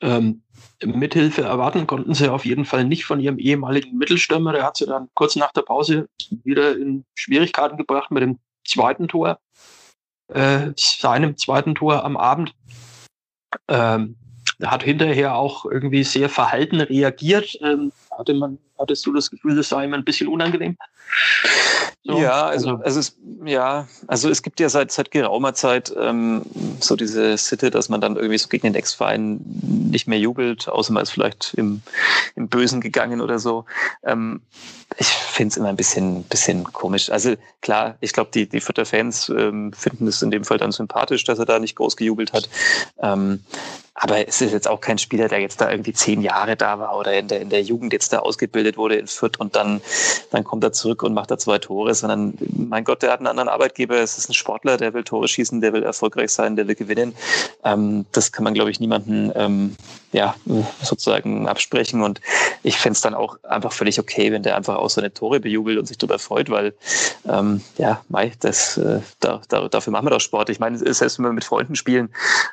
Ähm, 0.00 0.42
Mithilfe 0.84 1.42
erwarten 1.42 1.86
konnten 1.86 2.14
sie 2.14 2.30
auf 2.30 2.44
jeden 2.44 2.64
Fall 2.64 2.84
nicht 2.84 3.04
von 3.04 3.20
ihrem 3.20 3.38
ehemaligen 3.38 3.96
Mittelstürmer. 3.96 4.52
Der 4.52 4.64
hat 4.64 4.76
sie 4.76 4.86
dann 4.86 5.08
kurz 5.14 5.36
nach 5.36 5.52
der 5.52 5.62
Pause 5.62 6.08
wieder 6.44 6.76
in 6.76 7.04
Schwierigkeiten 7.14 7.76
gebracht 7.76 8.10
mit 8.10 8.22
dem 8.22 8.38
zweiten 8.64 9.08
Tor 9.08 9.38
äh, 10.32 10.72
seinem 10.76 11.36
zweiten 11.36 11.74
Tor 11.74 12.04
am 12.04 12.16
Abend. 12.16 12.54
Ähm, 13.68 14.16
hat 14.62 14.82
hinterher 14.82 15.34
auch 15.34 15.66
irgendwie 15.66 16.02
sehr 16.02 16.28
verhalten 16.28 16.80
reagiert. 16.80 17.58
Ähm, 17.60 17.92
hatte 18.16 18.34
man, 18.34 18.58
hattest 18.78 19.04
du 19.06 19.12
das 19.12 19.30
Gefühl, 19.30 19.56
das 19.56 19.68
sei 19.68 19.84
ihm 19.84 19.94
ein 19.94 20.04
bisschen 20.04 20.28
unangenehm? 20.28 20.76
So, 22.04 22.20
ja, 22.20 22.46
also, 22.46 22.78
also, 22.84 23.00
es, 23.00 23.16
ja, 23.44 23.88
also 24.06 24.30
es 24.30 24.42
gibt 24.42 24.60
ja 24.60 24.68
seit, 24.68 24.92
seit 24.92 25.10
geraumer 25.10 25.54
Zeit 25.54 25.92
ähm, 25.98 26.42
so 26.78 26.94
diese 26.94 27.36
Sitte, 27.36 27.70
dass 27.70 27.88
man 27.88 28.00
dann 28.00 28.14
irgendwie 28.14 28.38
so 28.38 28.48
gegen 28.48 28.62
den 28.62 28.76
Ex-Verein 28.76 29.40
nicht 29.44 30.06
mehr 30.06 30.18
jubelt, 30.18 30.68
außer 30.68 30.92
man 30.92 31.02
ist 31.02 31.10
vielleicht 31.10 31.54
im, 31.54 31.82
im 32.36 32.48
Bösen 32.48 32.80
gegangen 32.80 33.20
oder 33.20 33.40
so. 33.40 33.64
Ähm, 34.04 34.42
ich 34.98 35.08
finde 35.08 35.50
es 35.50 35.56
immer 35.56 35.68
ein 35.68 35.76
bisschen, 35.76 36.22
bisschen 36.24 36.64
komisch. 36.72 37.10
Also 37.10 37.34
klar, 37.60 37.96
ich 38.00 38.12
glaube, 38.12 38.30
die, 38.32 38.48
die 38.48 38.60
Fürther 38.60 38.86
Fans 38.86 39.28
ähm, 39.28 39.72
finden 39.72 40.06
es 40.06 40.22
in 40.22 40.30
dem 40.30 40.44
Fall 40.44 40.58
dann 40.58 40.70
sympathisch, 40.70 41.24
dass 41.24 41.40
er 41.40 41.44
da 41.44 41.58
nicht 41.58 41.74
groß 41.74 41.96
gejubelt 41.96 42.32
hat. 42.32 42.48
Ähm, 43.02 43.42
aber 43.94 44.28
es 44.28 44.40
ist 44.40 44.52
jetzt 44.52 44.68
auch 44.68 44.80
kein 44.80 44.98
Spieler, 44.98 45.28
der 45.28 45.40
jetzt 45.40 45.60
da 45.60 45.70
irgendwie 45.70 45.92
zehn 45.92 46.20
Jahre 46.22 46.54
da 46.54 46.78
war 46.78 46.96
oder 46.96 47.18
in 47.18 47.28
der, 47.28 47.40
in 47.40 47.50
der 47.50 47.62
Jugend 47.62 47.92
jetzt 47.92 48.05
da 48.08 48.20
ausgebildet 48.20 48.76
wurde 48.76 48.96
in 48.96 49.06
Fürth 49.06 49.38
und 49.38 49.56
dann, 49.56 49.80
dann 50.30 50.44
kommt 50.44 50.64
er 50.64 50.72
zurück 50.72 51.02
und 51.02 51.14
macht 51.14 51.30
da 51.30 51.38
zwei 51.38 51.58
Tore, 51.58 51.94
sondern 51.94 52.34
mein 52.54 52.84
Gott, 52.84 53.02
der 53.02 53.12
hat 53.12 53.20
einen 53.20 53.28
anderen 53.28 53.48
Arbeitgeber. 53.48 53.96
Es 53.96 54.18
ist 54.18 54.28
ein 54.28 54.34
Sportler, 54.34 54.76
der 54.76 54.94
will 54.94 55.04
Tore 55.04 55.28
schießen, 55.28 55.60
der 55.60 55.72
will 55.72 55.82
erfolgreich 55.82 56.30
sein, 56.30 56.56
der 56.56 56.68
will 56.68 56.74
gewinnen. 56.74 57.14
Ähm, 57.64 58.06
das 58.12 58.32
kann 58.32 58.44
man, 58.44 58.54
glaube 58.54 58.70
ich, 58.70 58.80
niemanden 58.80 59.32
ähm, 59.34 59.76
ja, 60.12 60.34
sozusagen 60.82 61.46
absprechen. 61.48 62.02
Und 62.02 62.20
ich 62.62 62.78
fände 62.78 62.94
es 62.94 63.02
dann 63.02 63.14
auch 63.14 63.38
einfach 63.42 63.72
völlig 63.72 63.98
okay, 64.00 64.32
wenn 64.32 64.42
der 64.42 64.56
einfach 64.56 64.76
auch 64.76 64.90
seine 64.90 65.12
Tore 65.12 65.40
bejubelt 65.40 65.78
und 65.78 65.86
sich 65.86 65.98
darüber 65.98 66.18
freut, 66.18 66.50
weil 66.50 66.74
ähm, 67.28 67.60
ja, 67.76 68.02
Mai, 68.08 68.32
das, 68.40 68.78
äh, 68.78 69.00
da, 69.20 69.42
da, 69.48 69.68
dafür 69.68 69.92
machen 69.92 70.06
wir 70.06 70.10
doch 70.10 70.20
Sport. 70.20 70.48
Ich 70.48 70.58
meine, 70.58 70.78
selbst 70.78 71.18
wenn 71.18 71.26
wir 71.26 71.32
mit 71.32 71.44
Freunden 71.44 71.76
spielen, 71.76 72.08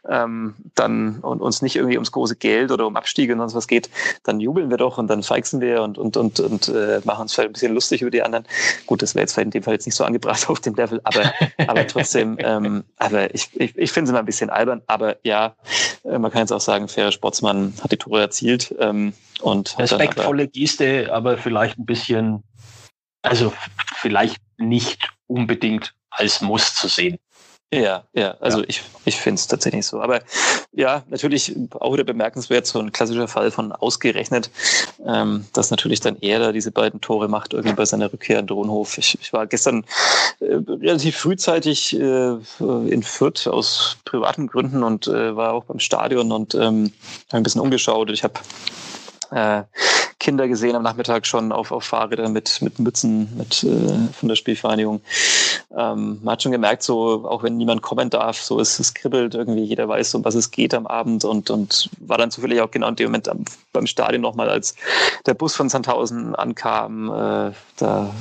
ähm, 0.09 0.55
dann 0.75 1.19
und 1.19 1.41
uns 1.41 1.61
nicht 1.61 1.75
irgendwie 1.75 1.95
ums 1.95 2.11
große 2.11 2.35
Geld 2.35 2.71
oder 2.71 2.85
um 2.85 2.95
Abstiege 2.95 3.33
und 3.33 3.39
sonst 3.39 3.55
was 3.55 3.67
geht, 3.67 3.89
dann 4.23 4.39
jubeln 4.39 4.69
wir 4.69 4.77
doch 4.77 4.97
und 4.97 5.07
dann 5.07 5.23
feixen 5.43 5.61
wir 5.61 5.81
und, 5.81 5.97
und, 5.97 6.17
und, 6.17 6.39
und 6.39 6.67
äh, 6.69 7.01
machen 7.03 7.23
uns 7.23 7.33
vielleicht 7.33 7.49
ein 7.49 7.53
bisschen 7.53 7.73
lustig 7.73 8.01
über 8.01 8.11
die 8.11 8.23
anderen. 8.23 8.45
Gut, 8.85 9.01
das 9.01 9.15
wäre 9.15 9.23
jetzt 9.23 9.33
vielleicht 9.33 9.47
in 9.47 9.51
dem 9.51 9.63
Fall 9.63 9.73
jetzt 9.73 9.85
nicht 9.85 9.95
so 9.95 10.03
angebracht 10.03 10.49
auf 10.49 10.59
dem 10.61 10.75
Level, 10.75 11.01
aber, 11.03 11.33
aber 11.67 11.87
trotzdem, 11.87 12.37
ähm, 12.39 12.83
aber 12.97 13.33
ich, 13.33 13.49
ich, 13.53 13.77
ich 13.77 13.91
finde 13.91 14.05
es 14.05 14.09
immer 14.11 14.19
ein 14.19 14.25
bisschen 14.25 14.49
albern, 14.49 14.81
aber 14.87 15.17
ja, 15.23 15.55
äh, 16.03 16.17
man 16.17 16.31
kann 16.31 16.41
jetzt 16.41 16.51
auch 16.51 16.61
sagen, 16.61 16.87
fairer 16.87 17.11
Sportsmann 17.11 17.73
hat 17.81 17.91
die 17.91 17.97
Tore 17.97 18.21
erzielt. 18.21 18.73
Ähm, 18.79 19.13
und 19.41 19.77
Respektvolle 19.77 20.47
Geste, 20.47 21.09
aber 21.11 21.37
vielleicht 21.37 21.77
ein 21.77 21.85
bisschen, 21.85 22.43
also 23.21 23.53
vielleicht 23.95 24.41
nicht 24.57 25.09
unbedingt 25.27 25.93
als 26.09 26.41
Muss 26.41 26.75
zu 26.75 26.87
sehen. 26.87 27.17
Ja, 27.73 28.03
ja, 28.13 28.35
also 28.39 28.59
ja. 28.59 28.65
ich, 28.67 28.81
ich 29.05 29.15
finde 29.17 29.39
es 29.39 29.47
tatsächlich 29.47 29.85
so. 29.85 30.01
Aber 30.01 30.21
ja, 30.71 31.03
natürlich 31.09 31.55
auch 31.71 31.93
wieder 31.93 32.03
bemerkenswert, 32.03 32.67
so 32.67 32.79
ein 32.79 32.91
klassischer 32.91 33.27
Fall 33.27 33.51
von 33.51 33.71
ausgerechnet, 33.71 34.51
ähm, 35.05 35.45
dass 35.53 35.71
natürlich 35.71 35.99
dann 35.99 36.17
er 36.21 36.39
da 36.39 36.51
diese 36.51 36.71
beiden 36.71 37.01
Tore 37.01 37.27
macht, 37.27 37.53
irgendwie 37.53 37.75
bei 37.75 37.85
seiner 37.85 38.11
Rückkehr 38.11 38.39
in 38.39 38.47
Drohnhof. 38.47 38.97
Ich, 38.97 39.17
ich 39.19 39.33
war 39.33 39.47
gestern 39.47 39.85
äh, 40.39 40.55
relativ 40.67 41.17
frühzeitig 41.17 41.99
äh, 41.99 42.35
in 42.59 43.03
Fürth 43.03 43.47
aus 43.47 43.97
privaten 44.05 44.47
Gründen 44.47 44.83
und 44.83 45.07
äh, 45.07 45.35
war 45.35 45.53
auch 45.53 45.65
beim 45.65 45.79
Stadion 45.79 46.31
und 46.31 46.53
ähm, 46.55 46.93
habe 47.29 47.37
ein 47.37 47.43
bisschen 47.43 47.61
umgeschaut. 47.61 48.11
Ich 48.11 48.23
habe 48.23 48.39
äh, 49.31 49.63
Kinder 50.23 50.47
gesehen 50.47 50.73
am 50.77 50.83
Nachmittag 50.83 51.27
schon 51.27 51.51
auf, 51.51 51.73
auf 51.73 51.83
Fahrrädern 51.83 52.31
mit, 52.31 52.61
mit 52.61 52.79
Mützen 52.79 53.29
mit, 53.37 53.61
äh, 53.65 54.13
von 54.13 54.29
der 54.29 54.37
Spielvereinigung. 54.37 55.01
ähm, 55.77 56.19
man 56.23 56.31
hat 56.31 56.43
schon 56.43 56.53
gemerkt, 56.53 56.81
so 56.81 57.27
auch 57.27 57.43
wenn 57.43 57.57
niemand 57.57 57.81
kommen 57.81 58.09
darf, 58.09 58.41
so 58.41 58.57
ist 58.57 58.79
es 58.79 58.93
kribbelt 58.93 59.35
irgendwie, 59.35 59.63
jeder 59.63 59.89
weiß, 59.89 60.15
um 60.15 60.23
was 60.23 60.35
es 60.35 60.49
geht 60.49 60.73
am 60.73 60.87
Abend 60.87 61.25
und, 61.25 61.49
und 61.49 61.89
war 61.99 62.17
dann 62.17 62.31
zufällig 62.31 62.61
auch 62.61 62.71
genau 62.71 62.87
in 62.87 62.95
dem 62.95 63.07
Moment 63.07 63.27
am, 63.27 63.43
beim 63.73 63.85
Stadion 63.85 64.21
nochmal, 64.21 64.49
als 64.49 64.75
der 65.25 65.33
Bus 65.33 65.57
von 65.57 65.67
Sandhausen 65.67 66.35
ankam, 66.35 67.09
äh, 67.09 67.51
da 67.75 68.15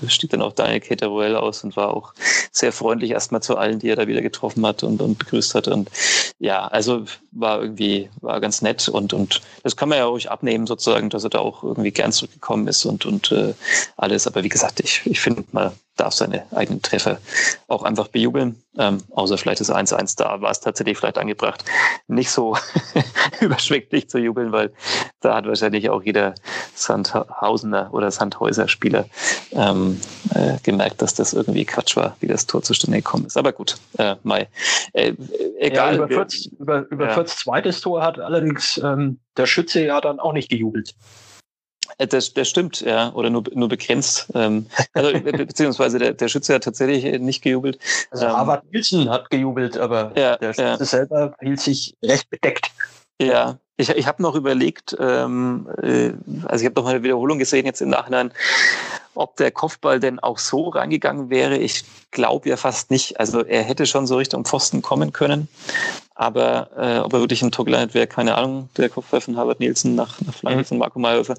äh, 0.00 0.08
stieg 0.08 0.30
dann 0.30 0.42
auch 0.42 0.52
Daniel 0.52 0.78
Cateruel 0.78 1.34
aus 1.34 1.64
und 1.64 1.76
war 1.76 1.92
auch 1.92 2.14
sehr 2.52 2.70
freundlich 2.70 3.10
erstmal 3.10 3.42
zu 3.42 3.56
allen, 3.56 3.80
die 3.80 3.88
er 3.88 3.96
da 3.96 4.06
wieder 4.06 4.22
getroffen 4.22 4.64
hat 4.64 4.84
und, 4.84 5.02
und 5.02 5.18
begrüßt 5.18 5.56
hat 5.56 5.66
und 5.66 5.90
ja, 6.38 6.68
also 6.68 7.04
war 7.32 7.62
irgendwie, 7.62 8.10
war 8.20 8.40
ganz 8.40 8.62
nett 8.62 8.88
und, 8.88 9.12
und 9.12 9.40
das 9.64 9.76
kann 9.76 9.88
man 9.88 9.98
ja 9.98 10.04
ruhig 10.04 10.30
abnehmen 10.30 10.68
sozusagen, 10.68 11.10
dass 11.10 11.24
er 11.24 11.31
da 11.34 11.40
auch 11.40 11.62
irgendwie 11.62 11.90
gern 11.90 12.12
zurückgekommen 12.12 12.68
ist 12.68 12.84
und, 12.84 13.06
und 13.06 13.32
äh, 13.32 13.54
alles, 13.96 14.26
aber 14.26 14.42
wie 14.42 14.48
gesagt, 14.48 14.80
ich, 14.80 15.02
ich 15.04 15.20
finde, 15.20 15.44
man 15.52 15.72
darf 16.02 16.14
seine 16.14 16.44
eigenen 16.52 16.82
Treffer 16.82 17.18
auch 17.68 17.84
einfach 17.84 18.08
bejubeln. 18.08 18.60
Ähm, 18.76 18.98
außer 19.12 19.38
vielleicht 19.38 19.60
das 19.60 19.70
1-1 19.70 20.16
da 20.16 20.40
war 20.40 20.50
es 20.50 20.60
tatsächlich 20.60 20.98
vielleicht 20.98 21.18
angebracht, 21.18 21.64
nicht 22.08 22.30
so 22.30 22.56
überschwänglich 23.40 24.08
zu 24.10 24.18
jubeln, 24.18 24.50
weil 24.50 24.72
da 25.20 25.36
hat 25.36 25.46
wahrscheinlich 25.46 25.90
auch 25.90 26.02
jeder 26.02 26.34
Sandhausener 26.74 27.90
oder 27.92 28.10
Sandhäuser 28.10 28.66
Spieler 28.66 29.04
ähm, 29.52 30.00
äh, 30.34 30.56
gemerkt, 30.62 31.02
dass 31.02 31.14
das 31.14 31.34
irgendwie 31.34 31.64
Quatsch 31.64 31.96
war, 31.96 32.16
wie 32.20 32.26
das 32.26 32.46
Tor 32.46 32.62
zustande 32.62 32.98
gekommen 32.98 33.26
ist. 33.26 33.36
Aber 33.36 33.52
gut, 33.52 33.76
äh, 33.98 34.16
Mai. 34.24 34.48
Äh, 34.92 35.12
egal. 35.60 35.96
Ja, 35.96 36.04
über, 36.04 36.08
Fürths, 36.08 36.46
über, 36.58 36.86
über 36.90 37.06
ja. 37.06 37.14
Fürths 37.14 37.36
zweites 37.36 37.80
Tor 37.80 38.02
hat 38.02 38.18
allerdings 38.18 38.80
ähm, 38.82 39.20
der 39.36 39.46
Schütze 39.46 39.84
ja 39.84 40.00
dann 40.00 40.18
auch 40.18 40.32
nicht 40.32 40.48
gejubelt. 40.48 40.94
Äh, 41.98 42.06
das, 42.06 42.34
das 42.34 42.48
stimmt, 42.48 42.80
ja, 42.80 43.12
oder 43.14 43.30
nur, 43.30 43.44
nur 43.54 43.68
begrenzt. 43.68 44.28
Ähm, 44.34 44.66
also, 44.92 45.12
beziehungsweise 45.20 45.98
der, 45.98 46.12
der 46.12 46.28
Schütze 46.28 46.54
hat 46.54 46.64
tatsächlich 46.64 47.20
nicht 47.20 47.42
gejubelt. 47.42 47.78
Also 48.10 48.26
ähm, 48.26 48.32
Harvard 48.32 48.64
Nielsen 48.72 49.10
hat 49.10 49.30
gejubelt, 49.30 49.78
aber 49.78 50.12
ja, 50.16 50.36
der 50.36 50.52
Schütze 50.52 50.62
ja. 50.62 50.84
selber 50.84 51.34
hielt 51.40 51.60
sich 51.60 51.96
recht 52.02 52.28
bedeckt. 52.30 52.70
Ja, 53.20 53.58
ich, 53.76 53.88
ich 53.90 54.06
habe 54.06 54.22
noch 54.22 54.34
überlegt, 54.34 54.96
ähm, 54.98 55.68
äh, 55.82 56.12
also 56.46 56.62
ich 56.62 56.66
habe 56.66 56.74
noch 56.76 56.84
mal 56.84 56.90
eine 56.94 57.02
Wiederholung 57.02 57.38
gesehen 57.38 57.66
jetzt 57.66 57.80
im 57.80 57.88
Nachhinein, 57.88 58.32
ob 59.14 59.36
der 59.36 59.50
Kopfball 59.50 60.00
denn 60.00 60.18
auch 60.18 60.38
so 60.38 60.68
reingegangen 60.68 61.30
wäre. 61.30 61.56
Ich 61.56 61.84
glaube 62.10 62.48
ja 62.48 62.56
fast 62.56 62.90
nicht. 62.90 63.18
Also 63.18 63.44
er 63.44 63.62
hätte 63.62 63.86
schon 63.86 64.06
so 64.06 64.16
Richtung 64.16 64.44
Pfosten 64.44 64.82
kommen 64.82 65.12
können. 65.12 65.48
Aber 66.14 66.70
äh, 66.76 66.98
ob 66.98 67.12
er 67.14 67.20
wirklich 67.20 67.42
im 67.42 67.50
Tor 67.50 67.64
gelandet 67.64 67.94
wäre, 67.94 68.06
keine 68.06 68.36
Ahnung. 68.36 68.68
Der 68.76 68.88
Kopfball 68.88 69.20
von 69.20 69.36
Harvard 69.36 69.60
Nielsen 69.60 69.94
nach, 69.94 70.20
nach 70.20 70.34
Flanke 70.34 70.60
mhm. 70.60 70.64
von 70.64 70.78
Marco 70.78 70.98
Mayhofer. 70.98 71.34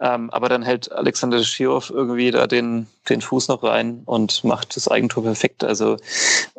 Ähm, 0.00 0.30
aber 0.30 0.48
dann 0.48 0.62
hält 0.62 0.92
Alexander 0.92 1.42
Schirov 1.42 1.90
irgendwie 1.90 2.30
da 2.30 2.46
den, 2.46 2.86
den 3.08 3.20
Fuß 3.20 3.48
noch 3.48 3.62
rein 3.62 4.02
und 4.04 4.44
macht 4.44 4.76
das 4.76 4.88
Eigentor 4.88 5.24
perfekt. 5.24 5.64
Also 5.64 5.96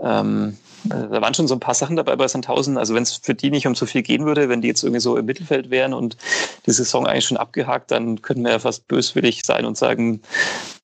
ähm, 0.02 0.58
da 0.84 1.21
waren 1.21 1.34
schon 1.34 1.47
so 1.47 1.56
ein 1.56 1.60
paar 1.60 1.73
Sachen 1.73 1.95
dabei 1.95 2.15
bei 2.15 2.28
Sandhausen. 2.28 2.78
Also 2.78 2.95
wenn 2.95 3.04
es 3.04 3.13
für 3.13 3.36
die 3.36 3.52
nicht 3.52 3.67
um 3.67 3.75
so 3.75 3.86
viel 3.86 4.02
gehen 4.02 4.25
würde, 4.25 4.49
wenn 4.49 4.62
die 4.62 4.67
jetzt 4.67 4.84
irgendwie 4.84 5.02
so 5.02 5.17
im 5.17 5.25
Mittelfeld 5.25 5.69
wären 5.69 5.93
und 5.93 6.17
die 6.65 6.71
Saison 6.71 7.08
eigentlich 7.08 7.25
schon 7.25 7.38
abgehakt, 7.38 7.91
dann 7.91 8.21
könnten 8.21 8.43
wir 8.43 8.52
ja 8.52 8.60
fast 8.60 8.88
böswillig 8.88 9.43
sein 9.45 9.65
und 9.65 9.78
sagen, 9.78 10.21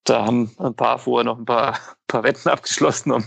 da 0.04 0.26
haben 0.26 0.52
ein 0.60 0.74
paar 0.74 1.00
vorher 1.00 1.24
noch 1.24 1.38
ein 1.38 1.46
paar 1.46 1.80
paar 2.08 2.24
Wetten 2.24 2.50
abgeschlossen, 2.50 3.12
um, 3.12 3.26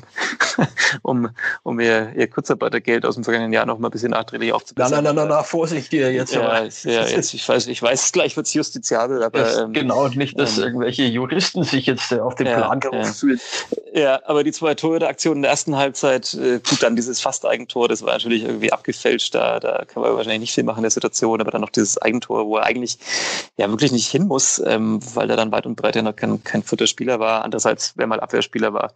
um, 1.03 1.31
um 1.63 1.81
ihr, 1.81 2.13
ihr 2.17 2.29
Kurzarbeitergeld 2.29 3.05
aus 3.05 3.17
dem 3.17 3.25
vergangenen 3.25 3.53
Jahr 3.53 3.67
noch 3.67 3.79
mal 3.79 3.89
ein 3.89 3.91
bisschen 3.91 4.11
nachträglich 4.11 4.53
aufzubessern. 4.53 5.05
Nein, 5.05 5.15
nein, 5.15 5.29
nein, 5.29 5.29
nein, 5.29 5.45
Vorsicht 5.45 5.91
hier 5.91 6.13
jetzt. 6.13 6.35
Ja, 6.35 6.63
ja, 6.63 7.07
jetzt, 7.07 7.35
ich 7.35 7.49
weiß, 7.49 7.67
ich 7.67 7.83
weiß, 7.83 8.13
gleich 8.13 8.37
wird 8.37 8.47
es 8.47 8.55
justiziabel, 8.55 9.23
aber. 9.23 9.65
Ähm, 9.65 9.73
genau, 9.73 10.09
nicht, 10.09 10.39
dass 10.39 10.59
ähm, 10.59 10.65
irgendwelche 10.65 11.05
Juristen 11.05 11.65
sich 11.65 11.87
jetzt 11.87 12.13
äh, 12.13 12.21
auf 12.21 12.35
den 12.37 12.47
ja, 12.47 12.57
Plan 12.57 12.81
gerufen 12.81 13.05
ja. 13.05 13.13
fühlen. 13.13 13.41
Ja, 13.95 14.21
aber 14.27 14.45
die 14.45 14.53
zwei 14.53 14.75
Tore 14.75 14.99
der 14.99 15.09
Aktion 15.09 15.37
in 15.37 15.43
der 15.43 15.51
ersten 15.51 15.77
Halbzeit, 15.77 16.35
äh, 16.35 16.61
gut, 16.69 16.83
dann 16.83 16.95
dieses 16.95 17.21
Fast-Eigentor, 17.21 17.89
das 17.89 18.03
war 18.03 18.13
natürlich 18.13 18.45
irgendwie 18.45 18.73
abgefälscht, 18.73 19.35
da, 19.35 19.61
da 19.61 19.85
kann 19.87 20.03
man 20.03 20.15
wahrscheinlich 20.15 20.41
nicht 20.41 20.55
viel 20.55 20.65
machen 20.65 20.79
in 20.79 20.83
der 20.83 20.91
Situation, 20.91 21.41
aber 21.41 21.51
dann 21.51 21.63
noch 21.63 21.71
dieses 21.71 22.01
Eigentor, 22.01 22.47
wo 22.47 22.59
er 22.59 22.65
eigentlich 22.65 22.99
ja 23.57 23.69
wirklich 23.69 23.93
nicht 23.93 24.09
hin 24.11 24.27
muss, 24.27 24.63
ähm, 24.65 25.01
weil 25.15 25.31
er 25.31 25.37
dann 25.37 25.53
weit 25.53 25.67
und 25.67 25.77
breit 25.77 25.97
ja 25.97 26.03
noch 26.03 26.15
kein, 26.15 26.43
kein 26.45 26.63
vierter 26.63 26.87
Spieler 26.87 27.19
war. 27.19 27.45
Andererseits, 27.45 27.95
wer 27.97 28.07
mal 28.07 28.21
Abwehrspieler 28.21 28.68
war, 28.73 28.93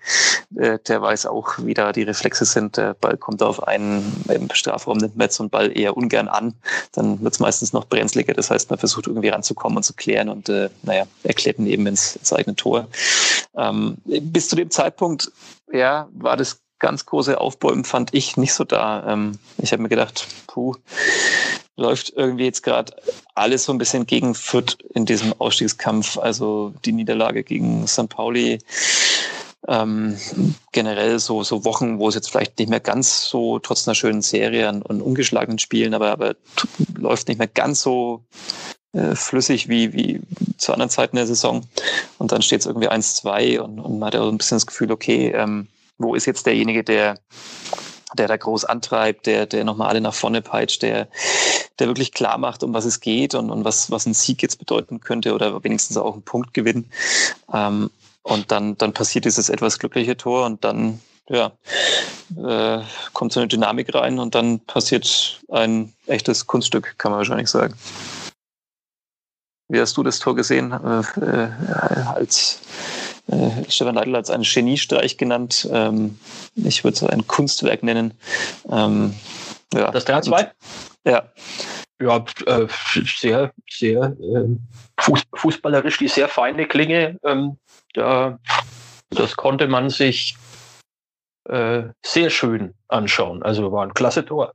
äh, 0.57 0.79
der 0.87 1.03
weiß 1.03 1.27
auch, 1.27 1.59
wie 1.59 1.75
da 1.75 1.93
die 1.93 2.03
Reflexe 2.03 2.45
sind. 2.45 2.77
Der 2.77 2.95
Ball 2.95 3.17
kommt 3.17 3.43
auf 3.43 3.67
einen 3.67 4.25
im 4.29 4.49
Strafraum, 4.53 4.99
nimmt 4.99 5.33
so 5.33 5.43
einen 5.43 5.51
Ball 5.51 5.77
eher 5.77 5.97
ungern 5.97 6.29
an. 6.29 6.55
Dann 6.93 7.23
wird 7.23 7.35
es 7.35 7.41
meistens 7.41 7.73
noch 7.73 7.87
brenzliger. 7.87 8.35
Das 8.35 8.51
heißt, 8.51 8.71
man 8.71 8.79
versucht 8.79 9.07
irgendwie 9.07 9.29
ranzukommen 9.29 9.77
und 9.77 9.83
zu 9.83 9.95
klären 9.95 10.29
und 10.29 10.49
äh, 10.49 10.71
naja, 10.83 11.05
erklärt 11.23 11.59
ihn 11.59 11.67
eben 11.67 11.87
ins, 11.87 12.17
ins 12.17 12.33
eigene 12.33 12.57
Tor. 12.57 12.89
Ähm, 13.57 13.99
bis 14.05 14.49
zu 14.49 14.57
dem 14.57 14.71
Zeitpunkt, 14.71 15.31
ja, 15.73 16.09
war 16.13 16.37
das 16.37 16.63
ganz 16.83 17.07
große 17.07 17.41
Aufbäumen 17.41 17.85
fand 17.85 18.13
ich 18.13 18.37
nicht 18.37 18.53
so 18.53 18.65
da. 18.65 19.13
Ähm, 19.13 19.39
ich 19.59 19.73
habe 19.73 19.83
mir 19.83 19.89
gedacht, 19.89 20.27
puh, 20.49 20.75
läuft 21.77 22.13
irgendwie 22.15 22.45
jetzt 22.45 22.63
gerade 22.63 22.95
alles 23.35 23.65
so 23.65 23.73
ein 23.73 23.79
bisschen 23.79 24.05
gegen 24.05 24.35
Fürth 24.35 24.77
in 24.93 25.07
diesem 25.07 25.33
Ausstiegskampf. 25.39 26.19
Also 26.19 26.75
die 26.85 26.93
Niederlage 26.93 27.45
gegen 27.45 27.87
St. 27.87 28.09
Pauli, 28.09 28.59
ähm, 29.69 30.17
generell 30.73 31.19
so, 31.19 31.43
so 31.43 31.65
Wochen, 31.65 31.99
wo 31.99 32.09
es 32.09 32.15
jetzt 32.15 32.31
vielleicht 32.31 32.59
nicht 32.59 32.69
mehr 32.69 32.81
ganz 32.81 33.27
so, 33.27 33.59
trotz 33.59 33.87
einer 33.87 33.95
schönen 33.95 34.23
Serie 34.23 34.69
und 34.69 35.03
ungeschlagenen 35.03 35.59
Spielen, 35.59 35.95
aber, 35.95 36.11
aber 36.11 36.35
läuft 36.97 37.29
nicht 37.29 37.39
mehr 37.39 37.49
ganz 37.49 37.83
so 37.83 38.25
äh, 38.93 39.15
flüssig 39.15 39.69
wie, 39.69 39.93
wie 39.93 40.21
zu 40.59 40.73
anderen 40.73 40.91
Zeiten 40.91 41.17
der 41.17 41.27
Saison. 41.27 41.63
Und 42.19 42.33
dann 42.33 42.43
steht 42.43 42.61
es 42.61 42.67
irgendwie 42.67 42.91
1-2 42.91 43.61
und, 43.61 43.79
und 43.81 43.99
man 43.99 44.09
hat 44.09 44.15
ja 44.15 44.23
auch 44.23 44.29
ein 44.29 44.39
bisschen 44.39 44.57
das 44.57 44.67
Gefühl, 44.67 44.91
okay, 44.91 45.33
ähm, 45.35 45.69
wo 45.99 46.15
ist 46.15 46.27
jetzt 46.27 46.47
derjenige, 46.47 46.83
der 46.83 47.19
der 48.15 48.29
da 48.29 48.37
groß 48.37 48.65
antreibt, 48.65 49.27
der, 49.27 49.47
der 49.47 49.65
nochmal 49.65 49.89
alle 49.89 50.01
nach 50.01 50.15
vorne 50.15 50.43
peitscht, 50.43 50.83
der, 50.83 51.09
der 51.79 51.87
wirklich 51.87 52.13
klar 52.13 52.39
macht, 52.39 52.63
um 52.63 52.75
was 52.75 52.85
es 52.85 53.01
geht 53.01 53.35
und, 53.35 53.51
und 53.51 53.65
was, 53.65 53.91
was 53.91 54.07
ein 54.07 54.15
Sieg 54.15 54.43
jetzt 54.43 54.59
bedeuten 54.59 55.01
könnte 55.01 55.35
oder 55.35 55.65
wenigstens 55.65 55.97
auch 55.97 56.15
ein 56.15 56.23
Punktgewinn. 56.23 56.87
Ähm, 57.53 57.91
und 58.23 58.51
dann, 58.51 58.77
dann 58.79 58.93
passiert 58.93 59.25
dieses 59.25 59.49
etwas 59.49 59.79
glückliche 59.79 60.17
Tor 60.17 60.47
und 60.47 60.65
dann 60.65 61.01
ja, 61.29 61.53
äh, 62.37 62.83
kommt 63.13 63.33
so 63.33 63.41
eine 63.41 63.49
Dynamik 63.49 63.95
rein 63.95 64.19
und 64.19 64.35
dann 64.35 64.61
passiert 64.61 65.41
ein 65.49 65.93
echtes 66.07 66.47
Kunststück, 66.47 66.97
kann 66.99 67.13
man 67.13 67.19
wahrscheinlich 67.19 67.49
sagen. 67.49 67.75
Wie 69.69 69.81
hast 69.81 69.97
du 69.97 70.03
das 70.03 70.19
Tor 70.19 70.37
gesehen? 70.37 70.73
Äh, 70.73 71.01
äh, 71.25 71.49
als 72.15 72.61
äh, 73.29 73.71
Stefan 73.71 73.95
Leitl 73.95 74.17
als 74.17 74.31
einen 74.31 74.43
Geniestreich 74.43 75.17
genannt. 75.17 75.69
Ähm, 75.73 76.19
ich 76.57 76.85
würde 76.85 76.97
es 76.97 77.03
ein 77.03 77.27
Kunstwerk 77.27 77.83
nennen. 77.83 78.13
Ähm, 78.71 79.15
ja. 79.73 79.91
Das 79.91 80.07
3-2? 80.07 80.51
Ja. 81.05 81.25
Ja, 82.03 82.25
äh, 82.47 82.67
sehr, 82.93 83.53
sehr 83.71 84.17
äh, 84.21 85.05
fußballerisch 85.35 85.99
die 85.99 86.09
sehr 86.09 86.29
feine 86.29 86.67
Klinge. 86.67 87.19
Ähm, 87.25 87.59
da, 87.95 88.39
das 89.11 89.37
konnte 89.37 89.69
man 89.69 89.91
sich 89.91 90.37
äh, 91.49 91.85
sehr 92.05 92.31
schön 92.31 92.75
anschauen. 92.89 93.43
Also 93.43 93.71
war 93.73 93.85
ein 93.85 93.95
klasse 93.95 94.25
Tor. 94.25 94.53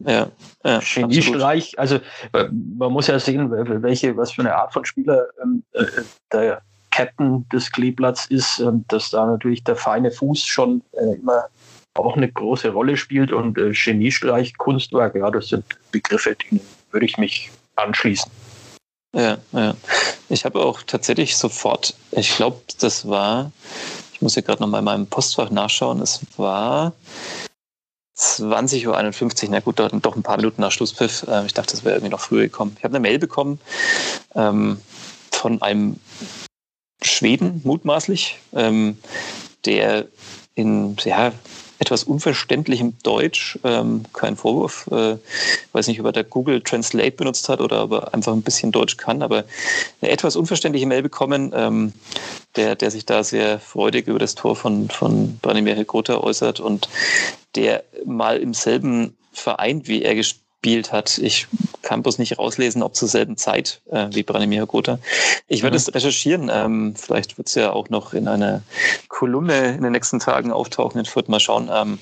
Ja, 0.00 0.30
ja 0.64 0.80
Geniestreich, 0.94 1.78
also 1.78 1.96
äh, 2.32 2.48
man 2.78 2.92
muss 2.92 3.06
ja 3.06 3.18
sehen, 3.18 3.50
welche, 3.82 4.16
was 4.16 4.32
für 4.32 4.42
eine 4.42 4.54
Art 4.54 4.72
von 4.72 4.84
Spieler 4.84 5.26
ähm, 5.42 5.62
äh, 5.72 5.84
der 6.32 6.62
Captain 6.90 7.46
des 7.50 7.70
Kleeblatts 7.70 8.26
ist, 8.26 8.60
ähm, 8.60 8.84
dass 8.88 9.10
da 9.10 9.26
natürlich 9.26 9.62
der 9.62 9.76
feine 9.76 10.10
Fuß 10.10 10.46
schon 10.46 10.82
äh, 10.92 11.16
immer 11.16 11.48
auch 11.94 12.16
eine 12.16 12.30
große 12.30 12.70
Rolle 12.70 12.96
spielt 12.96 13.32
und 13.32 13.58
äh, 13.58 13.72
Geniestreich, 13.72 14.56
Kunstwerk, 14.56 15.14
ja, 15.16 15.30
das 15.30 15.48
sind 15.48 15.64
Begriffe, 15.90 16.36
denen 16.36 16.60
würde 16.90 17.06
ich 17.06 17.18
mich 17.18 17.50
anschließen. 17.76 18.30
Ja, 19.14 19.38
ja. 19.52 19.74
Ich 20.28 20.44
habe 20.44 20.60
auch 20.60 20.82
tatsächlich 20.82 21.36
sofort, 21.36 21.94
ich 22.12 22.36
glaube, 22.36 22.60
das 22.78 23.08
war, 23.08 23.50
ich 24.12 24.22
muss 24.22 24.34
hier 24.34 24.44
gerade 24.44 24.62
nochmal 24.62 24.80
in 24.80 24.84
meinem 24.84 25.06
Postfach 25.06 25.50
nachschauen, 25.50 26.00
es 26.00 26.20
war 26.36 26.92
20.51 28.16 29.44
Uhr, 29.44 29.48
na 29.50 29.60
gut, 29.60 29.80
doch 29.80 29.92
ein 29.92 30.22
paar 30.22 30.36
Minuten 30.36 30.60
nach 30.60 30.70
Schlusspfiff. 30.70 31.26
Ähm, 31.28 31.46
ich 31.46 31.54
dachte, 31.54 31.72
das 31.72 31.84
wäre 31.84 31.96
irgendwie 31.96 32.10
noch 32.10 32.20
früher 32.20 32.42
gekommen. 32.42 32.76
Ich 32.76 32.84
habe 32.84 32.94
eine 32.94 33.00
Mail 33.00 33.18
bekommen 33.18 33.58
ähm, 34.34 34.78
von 35.32 35.62
einem 35.62 35.98
Schweden, 37.02 37.62
mutmaßlich, 37.64 38.38
ähm, 38.52 38.98
der 39.64 40.06
in, 40.60 40.96
ja, 41.04 41.32
etwas 41.80 42.04
unverständlichem 42.04 42.94
Deutsch, 43.02 43.58
ähm, 43.64 44.04
kein 44.12 44.36
Vorwurf, 44.36 44.86
äh, 44.92 45.16
weiß 45.72 45.88
nicht, 45.88 45.98
ob 45.98 46.06
er 46.06 46.12
da 46.12 46.22
Google 46.22 46.60
Translate 46.60 47.12
benutzt 47.12 47.48
hat 47.48 47.60
oder 47.62 47.84
ob 47.84 47.92
er 47.92 48.14
einfach 48.14 48.34
ein 48.34 48.42
bisschen 48.42 48.70
Deutsch 48.70 48.98
kann, 48.98 49.22
aber 49.22 49.44
eine 50.02 50.10
etwas 50.10 50.36
unverständliche 50.36 50.86
Mail 50.86 51.02
bekommen, 51.02 51.52
ähm, 51.54 51.94
der, 52.56 52.76
der 52.76 52.90
sich 52.90 53.06
da 53.06 53.24
sehr 53.24 53.58
freudig 53.58 54.08
über 54.08 54.18
das 54.18 54.34
Tor 54.34 54.56
von, 54.56 54.90
von 54.90 55.38
Branimir 55.38 55.82
Grota 55.86 56.18
äußert 56.18 56.60
und 56.60 56.90
der 57.54 57.82
mal 58.04 58.36
im 58.36 58.52
selben 58.52 59.16
Verein 59.32 59.86
wie 59.86 60.02
er 60.02 60.14
gespielt 60.14 60.49
hat. 60.92 61.18
Ich 61.18 61.46
kann 61.82 62.02
bloß 62.02 62.18
nicht 62.18 62.38
rauslesen, 62.38 62.82
ob 62.82 62.94
zur 62.94 63.08
selben 63.08 63.36
Zeit 63.36 63.80
äh, 63.90 64.08
wie 64.12 64.22
Branimir 64.22 64.66
Gotha. 64.66 64.98
Ich 65.48 65.62
werde 65.62 65.74
mhm. 65.74 65.78
es 65.78 65.94
recherchieren. 65.94 66.50
Ähm, 66.52 66.94
vielleicht 66.96 67.38
wird 67.38 67.48
es 67.48 67.54
ja 67.54 67.72
auch 67.72 67.88
noch 67.88 68.12
in 68.12 68.28
einer 68.28 68.62
Kolumne 69.08 69.74
in 69.74 69.82
den 69.82 69.92
nächsten 69.92 70.18
Tagen 70.18 70.52
auftauchen 70.52 70.98
in 70.98 71.06
Fürth. 71.06 71.28
Mal 71.28 71.40
schauen. 71.40 71.70
Ähm, 71.72 71.98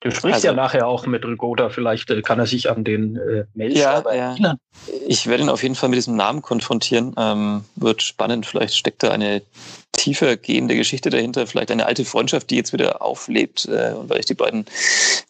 Du 0.00 0.12
sprichst 0.12 0.36
also, 0.36 0.46
ja 0.48 0.52
nachher 0.52 0.86
auch 0.86 1.06
mit 1.06 1.24
Rigoda, 1.24 1.70
vielleicht 1.70 2.08
äh, 2.10 2.22
kann 2.22 2.38
er 2.38 2.46
sich 2.46 2.70
an 2.70 2.84
den 2.84 3.16
äh, 3.16 3.46
Mailschreiber 3.54 4.14
ja, 4.14 4.30
erinnern. 4.30 4.58
Ich 5.08 5.26
werde 5.26 5.42
ihn 5.42 5.48
auf 5.48 5.64
jeden 5.64 5.74
Fall 5.74 5.88
mit 5.88 5.96
diesem 5.96 6.14
Namen 6.14 6.40
konfrontieren. 6.40 7.16
Ähm, 7.18 7.64
wird 7.74 8.02
spannend, 8.02 8.46
vielleicht 8.46 8.76
steckt 8.76 9.02
da 9.02 9.10
eine 9.10 9.42
tiefer 9.98 10.36
gehende 10.36 10.76
Geschichte 10.76 11.10
dahinter, 11.10 11.46
vielleicht 11.46 11.70
eine 11.70 11.86
alte 11.86 12.04
Freundschaft, 12.04 12.50
die 12.50 12.56
jetzt 12.56 12.72
wieder 12.72 13.02
auflebt 13.02 13.66
äh, 13.66 13.92
und 13.92 14.08
weil 14.08 14.20
ich 14.20 14.26
die 14.26 14.34
beiden 14.34 14.64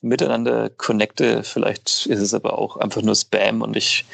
miteinander 0.03 0.69
connecte, 0.69 1.43
vielleicht 1.43 2.07
ist 2.07 2.21
es 2.21 2.35
aber 2.35 2.59
auch 2.59 2.77
einfach 2.77 3.03
nur 3.03 3.17
Spam 3.17 3.63
und 3.63 3.77
ich 3.77 4.05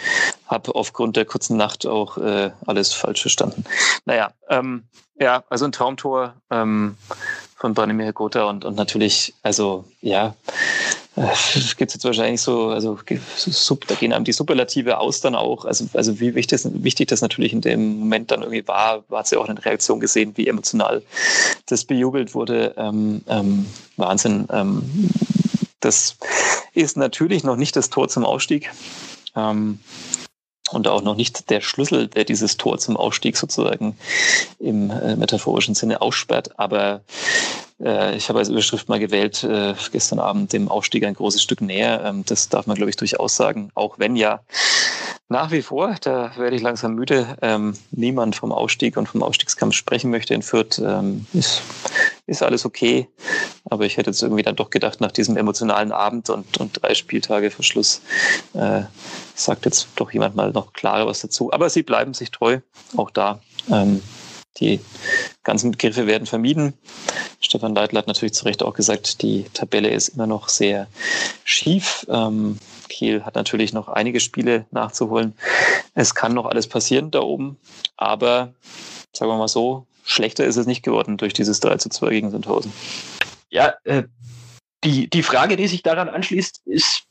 habe 0.46 0.74
aufgrund 0.74 1.16
der 1.16 1.24
kurzen 1.24 1.56
Nacht 1.56 1.86
auch 1.86 2.16
äh, 2.16 2.50
alles 2.66 2.92
falsch 2.92 3.20
verstanden. 3.20 3.64
Naja, 4.04 4.32
ähm, 4.48 4.84
ja, 5.18 5.44
also 5.48 5.64
ein 5.64 5.72
Traumtor. 5.72 6.34
Ähm, 6.50 6.96
von 7.64 7.72
Branimir 7.72 8.12
Gotha 8.12 8.44
und, 8.44 8.66
und 8.66 8.76
natürlich, 8.76 9.32
also 9.42 9.86
ja, 10.02 10.34
äh, 11.16 11.26
gibt 11.76 11.90
es 11.90 11.94
jetzt 11.94 12.04
wahrscheinlich 12.04 12.40
so, 12.40 12.68
also 12.68 12.98
da 13.06 13.94
gehen 13.94 14.12
einem 14.12 14.24
die 14.24 14.32
Superlative 14.32 14.98
aus 14.98 15.20
dann 15.20 15.34
auch. 15.34 15.64
Also, 15.64 15.86
also 15.94 16.20
wie 16.20 16.34
wichtig 16.34 16.62
das, 16.62 16.82
wichtig 16.82 17.08
das 17.08 17.20
natürlich 17.20 17.52
in 17.52 17.60
dem 17.60 17.98
Moment 18.00 18.30
dann 18.30 18.42
irgendwie 18.42 18.66
war, 18.66 19.04
hat 19.10 19.26
sie 19.26 19.36
auch 19.36 19.48
eine 19.48 19.64
Reaktion 19.64 20.00
gesehen, 20.00 20.32
wie 20.36 20.48
emotional 20.48 21.02
das 21.66 21.84
bejubelt 21.84 22.34
wurde. 22.34 22.74
Ähm, 22.76 23.22
ähm, 23.28 23.66
Wahnsinn. 23.96 24.46
Ähm, 24.50 25.10
das 25.80 26.16
ist 26.72 26.96
natürlich 26.96 27.44
noch 27.44 27.56
nicht 27.56 27.76
das 27.76 27.90
Tor 27.90 28.08
zum 28.08 28.24
Ausstieg. 28.24 28.70
Ähm, 29.36 29.80
und 30.70 30.88
auch 30.88 31.02
noch 31.02 31.14
nicht 31.14 31.50
der 31.50 31.60
Schlüssel, 31.60 32.08
der 32.08 32.24
dieses 32.24 32.56
Tor 32.56 32.78
zum 32.78 32.96
Ausstieg 32.96 33.36
sozusagen 33.36 33.96
im 34.58 34.90
äh, 34.90 35.14
metaphorischen 35.14 35.74
Sinne 35.74 36.00
aussperrt. 36.00 36.58
Aber 36.58 37.02
äh, 37.82 38.16
ich 38.16 38.28
habe 38.28 38.38
als 38.38 38.48
Überschrift 38.48 38.88
mal 38.88 38.98
gewählt, 38.98 39.44
äh, 39.44 39.74
gestern 39.92 40.18
Abend 40.18 40.52
dem 40.52 40.68
Ausstieg 40.68 41.04
ein 41.04 41.14
großes 41.14 41.42
Stück 41.42 41.60
näher. 41.60 42.02
Ähm, 42.04 42.24
das 42.26 42.48
darf 42.48 42.66
man, 42.66 42.76
glaube 42.76 42.90
ich, 42.90 42.96
durchaus 42.96 43.36
sagen. 43.36 43.70
Auch 43.74 43.98
wenn 43.98 44.16
ja 44.16 44.40
nach 45.28 45.50
wie 45.50 45.62
vor, 45.62 45.96
da 46.02 46.36
werde 46.36 46.54
ich 46.54 46.62
langsam 46.62 46.94
müde, 46.94 47.36
ähm, 47.40 47.74
niemand 47.90 48.36
vom 48.36 48.52
Ausstieg 48.52 48.96
und 48.96 49.08
vom 49.08 49.22
Ausstiegskampf 49.22 49.74
sprechen 49.74 50.10
möchte 50.10 50.34
in 50.34 50.42
Fürth. 50.42 50.78
Ähm, 50.78 51.26
ist, 51.32 51.62
ist 52.26 52.42
alles 52.42 52.66
okay. 52.66 53.08
Aber 53.70 53.84
ich 53.86 53.96
hätte 53.96 54.10
jetzt 54.10 54.22
irgendwie 54.22 54.42
dann 54.42 54.56
doch 54.56 54.70
gedacht, 54.70 55.00
nach 55.00 55.12
diesem 55.12 55.36
emotionalen 55.36 55.92
Abend 55.92 56.28
und, 56.30 56.58
und 56.58 56.82
drei 56.82 56.94
Spieltage 56.94 57.50
Verschluss, 57.50 58.02
äh, 58.52 58.82
sagt 59.34 59.64
jetzt 59.64 59.88
doch 59.96 60.12
jemand 60.12 60.36
mal 60.36 60.52
noch 60.52 60.74
klarer 60.74 61.06
was 61.06 61.20
dazu. 61.20 61.52
Aber 61.52 61.70
sie 61.70 61.82
bleiben 61.82 62.12
sich 62.12 62.30
treu, 62.30 62.60
auch 62.96 63.10
da. 63.10 63.40
Ähm, 63.70 64.02
die 64.58 64.80
ganzen 65.42 65.72
Begriffe 65.72 66.06
werden 66.06 66.26
vermieden. 66.26 66.74
Stefan 67.40 67.74
Leitl 67.74 67.98
hat 67.98 68.06
natürlich 68.06 68.34
zu 68.34 68.44
Recht 68.44 68.62
auch 68.62 68.74
gesagt, 68.74 69.22
die 69.22 69.44
Tabelle 69.52 69.90
ist 69.90 70.08
immer 70.08 70.26
noch 70.26 70.48
sehr 70.48 70.86
schief. 71.44 72.06
Ähm, 72.08 72.58
Kiel 72.88 73.24
hat 73.24 73.34
natürlich 73.34 73.72
noch 73.72 73.88
einige 73.88 74.20
Spiele 74.20 74.66
nachzuholen. 74.70 75.34
Es 75.94 76.14
kann 76.14 76.34
noch 76.34 76.46
alles 76.46 76.68
passieren 76.68 77.10
da 77.10 77.20
oben, 77.20 77.58
aber 77.96 78.54
sagen 79.12 79.30
wir 79.30 79.38
mal 79.38 79.48
so, 79.48 79.86
schlechter 80.04 80.44
ist 80.44 80.56
es 80.56 80.66
nicht 80.66 80.82
geworden 80.82 81.16
durch 81.16 81.32
dieses 81.32 81.60
3 81.60 81.76
zu 81.76 81.88
2 81.88 82.10
gegen 82.10 82.30
Sandhausen. 82.30 82.72
Ja, 83.50 83.74
äh, 83.84 84.04
die, 84.84 85.08
die 85.08 85.22
Frage, 85.22 85.56
die 85.56 85.66
sich 85.66 85.82
daran 85.82 86.08
anschließt, 86.08 86.62
ist, 86.66 87.04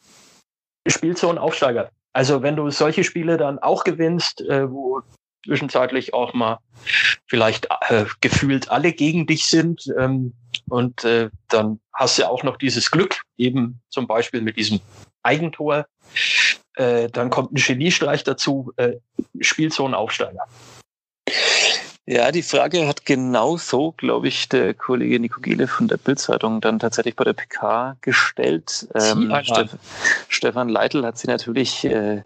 spielt 0.88 1.18
so 1.18 1.30
ein 1.30 1.38
Aufsteiger? 1.38 1.90
Also 2.14 2.44
wenn 2.44 2.56
du 2.56 2.70
solche 2.70 3.04
Spiele 3.04 3.38
dann 3.38 3.60
auch 3.60 3.84
gewinnst, 3.84 4.42
äh, 4.42 4.72
wo 4.72 5.02
zwischenzeitlich 5.46 6.14
auch 6.14 6.34
mal 6.34 6.60
vielleicht 7.28 7.68
äh, 7.90 8.06
gefühlt 8.22 8.70
alle 8.70 8.94
gegen 8.94 9.26
dich 9.28 9.46
sind. 9.46 9.92
Ähm, 9.98 10.34
und 10.70 11.04
äh, 11.04 11.30
dann 11.50 11.80
hast 11.94 12.18
du 12.18 12.30
auch 12.30 12.44
noch 12.44 12.58
dieses 12.58 12.92
Glück, 12.92 13.22
eben 13.38 13.82
zum 13.90 14.08
Beispiel 14.08 14.42
mit 14.42 14.58
diesem 14.58 14.80
Eigentor. 15.24 15.86
Äh, 16.76 17.10
dann 17.10 17.30
kommt 17.30 17.52
ein 17.52 17.56
Geniestreich 17.56 18.24
dazu, 18.24 18.72
äh, 18.78 18.94
spielt 19.42 19.74
so 19.74 19.86
ein 19.86 19.94
Aufsteiger. 19.94 20.46
Ja, 22.06 22.32
die 22.32 22.42
Frage 22.44 22.86
hat 22.86 23.06
genau 23.06 23.56
so, 23.56 23.94
glaube 23.94 24.28
ich, 24.28 24.50
der 24.50 24.74
Kollege 24.74 25.22
Nico 25.22 25.40
Giele 25.40 25.68
von 25.70 25.88
der 25.88 25.96
Bildzeitung 25.96 26.60
dann 26.60 26.78
tatsächlich 26.78 27.16
bei 27.16 27.24
der 27.24 27.32
PK 27.32 27.96
gestellt. 28.02 28.90
Ähm, 28.94 29.34
Stef 29.44 29.78
Stefan 30.28 30.68
Leitl 30.68 31.06
hat 31.06 31.18
sie 31.18 31.28
natürlich 31.28 31.86
äh, 31.86 32.24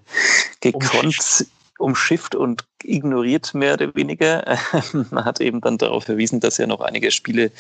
gekonnt 0.62 1.46
umschifft 1.80 2.36
und 2.36 2.66
ignoriert, 2.84 3.54
mehr 3.54 3.74
oder 3.74 3.94
weniger. 3.96 4.58
man 5.12 5.26
hat 5.26 5.42
eben 5.42 5.62
dann 5.62 5.78
darauf 5.78 6.06
verwiesen, 6.06 6.40
dass 6.40 6.58
ja 6.58 6.68
noch 6.68 6.82
einige 6.82 7.12
Spiele 7.12 7.52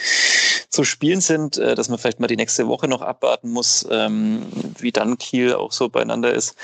zu 0.69 0.83
spielen 0.83 1.21
sind, 1.21 1.57
äh, 1.57 1.75
dass 1.75 1.89
man 1.89 1.99
vielleicht 1.99 2.19
mal 2.19 2.27
die 2.27 2.35
nächste 2.35 2.67
Woche 2.67 2.87
noch 2.87 3.01
abwarten 3.01 3.49
muss, 3.49 3.87
ähm, 3.89 4.45
wie 4.79 4.91
dann 4.91 5.17
Kiel 5.17 5.53
auch 5.53 5.71
so 5.71 5.89
beieinander 5.89 6.33
ist. 6.33 6.55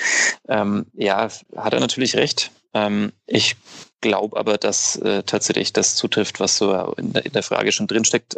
Ähm, 0.48 0.86
ja, 0.94 1.30
hat 1.56 1.74
er 1.74 1.80
natürlich 1.80 2.16
recht. 2.16 2.52
Ähm, 2.74 3.12
ich 3.28 3.56
glaube 4.02 4.38
aber, 4.38 4.58
dass 4.58 4.98
äh, 4.98 5.24
tatsächlich 5.24 5.74
das 5.74 5.96
zutrifft, 5.96 6.39
was 6.39 6.58
so 6.58 6.94
in 6.98 7.13
der, 7.13 7.44
Frage 7.44 7.72
schon 7.72 7.88
drinsteckt. 7.88 8.38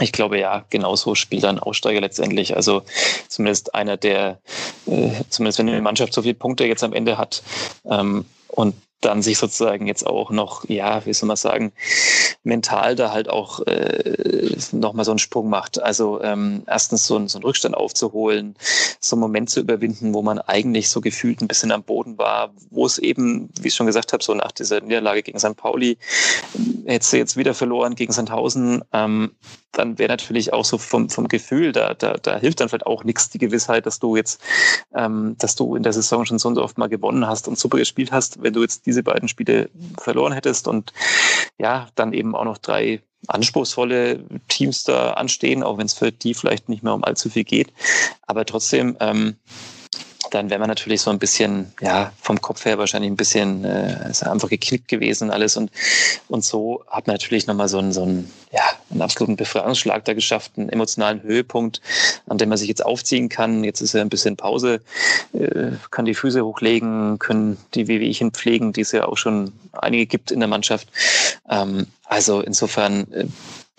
Ich 0.00 0.12
glaube 0.12 0.38
ja, 0.38 0.64
genauso 0.70 1.14
spielt 1.14 1.44
ein 1.44 1.58
Aussteiger 1.58 2.00
letztendlich. 2.00 2.56
Also 2.56 2.82
zumindest 3.28 3.74
einer, 3.74 3.96
der, 3.96 4.40
äh, 4.86 5.10
zumindest 5.28 5.58
wenn 5.58 5.68
eine 5.68 5.82
Mannschaft 5.82 6.14
so 6.14 6.22
viele 6.22 6.34
Punkte 6.34 6.64
jetzt 6.64 6.82
am 6.82 6.92
Ende 6.92 7.18
hat 7.18 7.42
ähm, 7.84 8.24
und 8.48 8.74
dann 9.00 9.22
sich 9.22 9.38
sozusagen 9.38 9.86
jetzt 9.86 10.06
auch 10.06 10.30
noch, 10.30 10.68
ja, 10.68 11.04
wie 11.06 11.12
soll 11.12 11.26
man 11.26 11.36
sagen, 11.36 11.72
mental 12.42 12.96
da 12.96 13.12
halt 13.12 13.28
auch 13.28 13.60
äh, 13.66 14.56
nochmal 14.72 15.04
so 15.04 15.12
einen 15.12 15.18
Sprung 15.18 15.48
macht. 15.48 15.82
Also 15.82 16.20
ähm, 16.22 16.64
erstens 16.66 17.06
so, 17.06 17.26
so 17.26 17.38
einen 17.38 17.44
Rückstand 17.44 17.74
aufzuholen, 17.76 18.56
so 19.00 19.16
einen 19.16 19.20
Moment 19.20 19.50
zu 19.50 19.60
überwinden, 19.60 20.12
wo 20.12 20.22
man 20.22 20.38
eigentlich 20.38 20.90
so 20.90 21.00
gefühlt 21.00 21.40
ein 21.40 21.48
bisschen 21.48 21.72
am 21.72 21.82
Boden 21.82 22.18
war, 22.18 22.52
wo 22.70 22.84
es 22.84 22.98
eben, 22.98 23.48
wie 23.60 23.68
ich 23.68 23.74
schon 23.74 23.86
gesagt 23.86 24.12
habe, 24.12 24.22
so 24.22 24.34
nach 24.34 24.52
dieser 24.52 24.80
Niederlage 24.80 25.22
gegen 25.22 25.38
St. 25.38 25.56
Pauli, 25.56 25.96
hättest 26.84 27.12
du 27.12 27.16
jetzt 27.16 27.36
wieder 27.36 27.54
verloren 27.54 27.94
gegen 27.94 28.12
Sandhausen, 28.12 28.82
ähm, 28.92 29.32
dann 29.72 29.98
wäre 29.98 30.08
natürlich 30.08 30.52
auch 30.52 30.64
so 30.64 30.78
vom, 30.78 31.10
vom 31.10 31.28
Gefühl, 31.28 31.72
da, 31.72 31.94
da, 31.94 32.14
da 32.14 32.38
hilft 32.38 32.60
dann 32.60 32.68
vielleicht 32.68 32.86
auch 32.86 33.04
nichts 33.04 33.30
die 33.30 33.38
Gewissheit, 33.38 33.86
dass 33.86 33.98
du 33.98 34.16
jetzt, 34.16 34.40
ähm, 34.94 35.36
dass 35.38 35.54
du 35.54 35.76
in 35.76 35.82
der 35.82 35.92
Saison 35.92 36.24
schon 36.24 36.38
so 36.38 36.48
und 36.48 36.56
so 36.56 36.62
oft 36.62 36.78
mal 36.78 36.88
gewonnen 36.88 37.26
hast 37.26 37.48
und 37.48 37.58
super 37.58 37.78
gespielt 37.78 38.12
hast, 38.12 38.42
wenn 38.42 38.52
du 38.52 38.62
jetzt 38.62 38.86
diese 38.86 39.02
beiden 39.02 39.28
Spiele 39.28 39.70
verloren 39.98 40.32
hättest 40.32 40.68
und 40.68 40.92
ja, 41.58 41.88
dann 41.94 42.12
eben 42.12 42.34
auch 42.34 42.44
noch 42.44 42.58
drei 42.58 43.00
anspruchsvolle 43.26 44.24
Teams 44.48 44.84
da 44.84 45.12
anstehen, 45.12 45.62
auch 45.62 45.78
wenn 45.78 45.86
es 45.86 45.94
für 45.94 46.10
die 46.10 46.34
vielleicht 46.34 46.68
nicht 46.68 46.82
mehr 46.82 46.94
um 46.94 47.04
allzu 47.04 47.28
viel 47.28 47.44
geht. 47.44 47.72
Aber 48.26 48.44
trotzdem, 48.44 48.96
ähm, 49.00 49.36
dann 50.30 50.48
wäre 50.48 50.60
man 50.60 50.68
natürlich 50.68 51.00
so 51.00 51.10
ein 51.10 51.18
bisschen, 51.18 51.72
ja, 51.80 52.12
vom 52.20 52.40
Kopf 52.40 52.64
her 52.64 52.78
wahrscheinlich 52.78 53.10
ein 53.10 53.16
bisschen 53.16 53.64
äh, 53.64 54.10
ist 54.10 54.22
einfach 54.22 54.48
geknickt 54.48 54.88
gewesen 54.88 55.24
und 55.24 55.30
alles. 55.30 55.56
Und, 55.56 55.70
und 56.28 56.44
so 56.44 56.84
hat 56.88 57.06
man 57.06 57.14
natürlich 57.14 57.46
nochmal 57.46 57.68
so 57.68 57.78
einen, 57.78 57.92
so 57.92 58.02
einen, 58.02 58.30
ja, 58.52 58.62
einen 58.90 59.02
absoluten 59.02 59.36
Befreiungsschlag 59.36 60.04
da 60.04 60.14
geschafft, 60.14 60.52
einen 60.56 60.68
emotionalen 60.68 61.22
Höhepunkt, 61.22 61.80
an 62.26 62.38
dem 62.38 62.48
man 62.48 62.58
sich 62.58 62.68
jetzt 62.68 62.84
aufziehen 62.84 63.28
kann. 63.28 63.64
Jetzt 63.64 63.80
ist 63.80 63.94
ja 63.94 64.00
ein 64.00 64.08
bisschen 64.08 64.36
Pause, 64.36 64.80
äh, 65.32 65.72
kann 65.90 66.04
die 66.04 66.14
Füße 66.14 66.44
hochlegen, 66.44 67.18
können 67.18 67.56
die 67.74 67.88
Wehwehchen 67.88 68.32
pflegen, 68.32 68.72
die 68.72 68.82
es 68.82 68.92
ja 68.92 69.06
auch 69.06 69.16
schon 69.16 69.52
einige 69.72 70.06
gibt 70.06 70.30
in 70.30 70.40
der 70.40 70.48
Mannschaft. 70.48 70.88
Ähm, 71.48 71.86
also 72.04 72.40
insofern 72.40 73.12
äh, 73.12 73.26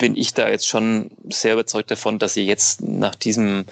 bin 0.02 0.18
ich 0.18 0.34
da 0.34 0.50
jetzt 0.50 0.68
schon 0.68 1.12
sehr 1.30 1.54
überzeugt 1.54 1.92
davon, 1.92 2.18
dass 2.18 2.34
sie 2.34 2.44
jetzt 2.44 2.82
nach 2.82 3.14
diesem 3.14 3.66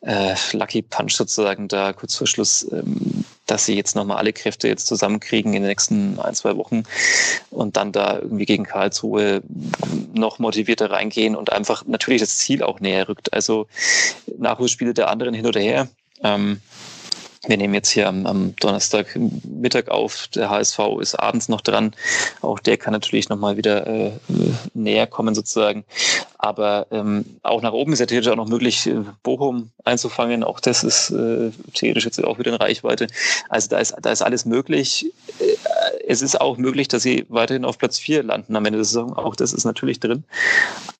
äh, 0.00 0.34
Lucky 0.52 0.82
Punch 0.82 1.12
sozusagen 1.12 1.68
da 1.68 1.92
kurz 1.92 2.16
vor 2.16 2.26
Schluss, 2.26 2.66
ähm, 2.72 3.24
dass 3.46 3.66
sie 3.66 3.76
jetzt 3.76 3.94
nochmal 3.94 4.16
alle 4.16 4.32
Kräfte 4.32 4.66
jetzt 4.66 4.88
zusammenkriegen 4.88 5.54
in 5.54 5.62
den 5.62 5.68
nächsten 5.68 6.18
ein, 6.18 6.34
zwei 6.34 6.56
Wochen 6.56 6.82
und 7.50 7.76
dann 7.76 7.92
da 7.92 8.18
irgendwie 8.18 8.44
gegen 8.44 8.64
Karlsruhe 8.64 9.40
noch 10.12 10.40
motivierter 10.40 10.90
reingehen 10.90 11.36
und 11.36 11.52
einfach 11.52 11.84
natürlich 11.86 12.22
das 12.22 12.38
Ziel 12.38 12.64
auch 12.64 12.80
näher 12.80 13.08
rückt. 13.08 13.32
Also 13.32 13.68
Nachholspiele 14.36 14.94
der 14.94 15.10
anderen 15.10 15.32
hin 15.32 15.46
oder 15.46 15.60
her. 15.60 15.86
Ähm, 16.24 16.60
wir 17.46 17.56
nehmen 17.56 17.74
jetzt 17.74 17.90
hier 17.90 18.08
am, 18.08 18.24
am 18.26 18.54
Donnerstag 18.56 19.18
Mittag 19.44 19.88
auf. 19.88 20.28
Der 20.28 20.48
HSV 20.48 20.78
ist 21.00 21.16
abends 21.16 21.48
noch 21.48 21.60
dran. 21.60 21.92
Auch 22.40 22.60
der 22.60 22.76
kann 22.76 22.92
natürlich 22.92 23.28
nochmal 23.28 23.56
wieder 23.56 23.86
äh, 23.86 24.12
näher 24.74 25.08
kommen 25.08 25.34
sozusagen. 25.34 25.84
Aber 26.38 26.86
ähm, 26.92 27.24
auch 27.42 27.60
nach 27.60 27.72
oben 27.72 27.92
ist 27.92 27.98
ja 27.98 28.06
theoretisch 28.06 28.30
auch 28.30 28.36
noch 28.36 28.48
möglich, 28.48 28.86
äh, 28.86 29.00
Bochum 29.24 29.70
einzufangen. 29.84 30.44
Auch 30.44 30.60
das 30.60 30.84
ist 30.84 31.10
äh, 31.10 31.50
theoretisch 31.74 32.04
jetzt 32.04 32.22
auch 32.22 32.38
wieder 32.38 32.52
in 32.52 32.58
Reichweite. 32.58 33.08
Also 33.48 33.68
da 33.70 33.78
ist, 33.78 33.94
da 34.00 34.12
ist 34.12 34.22
alles 34.22 34.44
möglich. 34.44 35.06
Es 36.06 36.22
ist 36.22 36.40
auch 36.40 36.56
möglich, 36.56 36.88
dass 36.88 37.02
sie 37.02 37.26
weiterhin 37.28 37.64
auf 37.64 37.78
Platz 37.78 37.98
4 37.98 38.22
landen 38.22 38.56
am 38.56 38.64
Ende 38.64 38.78
der 38.78 38.84
Saison. 38.84 39.16
Auch 39.16 39.36
das 39.36 39.52
ist 39.52 39.64
natürlich 39.64 40.00
drin. 40.00 40.24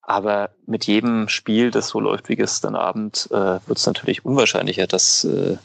Aber 0.03 0.51
mit 0.66 0.87
jedem 0.87 1.29
Spiel, 1.29 1.70
das 1.70 1.88
so 1.88 2.01
läuft 2.01 2.29
wie 2.29 2.37
gestern 2.37 2.75
Abend, 2.75 3.29
äh, 3.31 3.59
wird 3.66 3.79
es 3.79 3.87
natürlich 3.87 4.25
unwahrscheinlicher, 4.25 4.87
dass, 4.87 5.25
äh, 5.25 5.57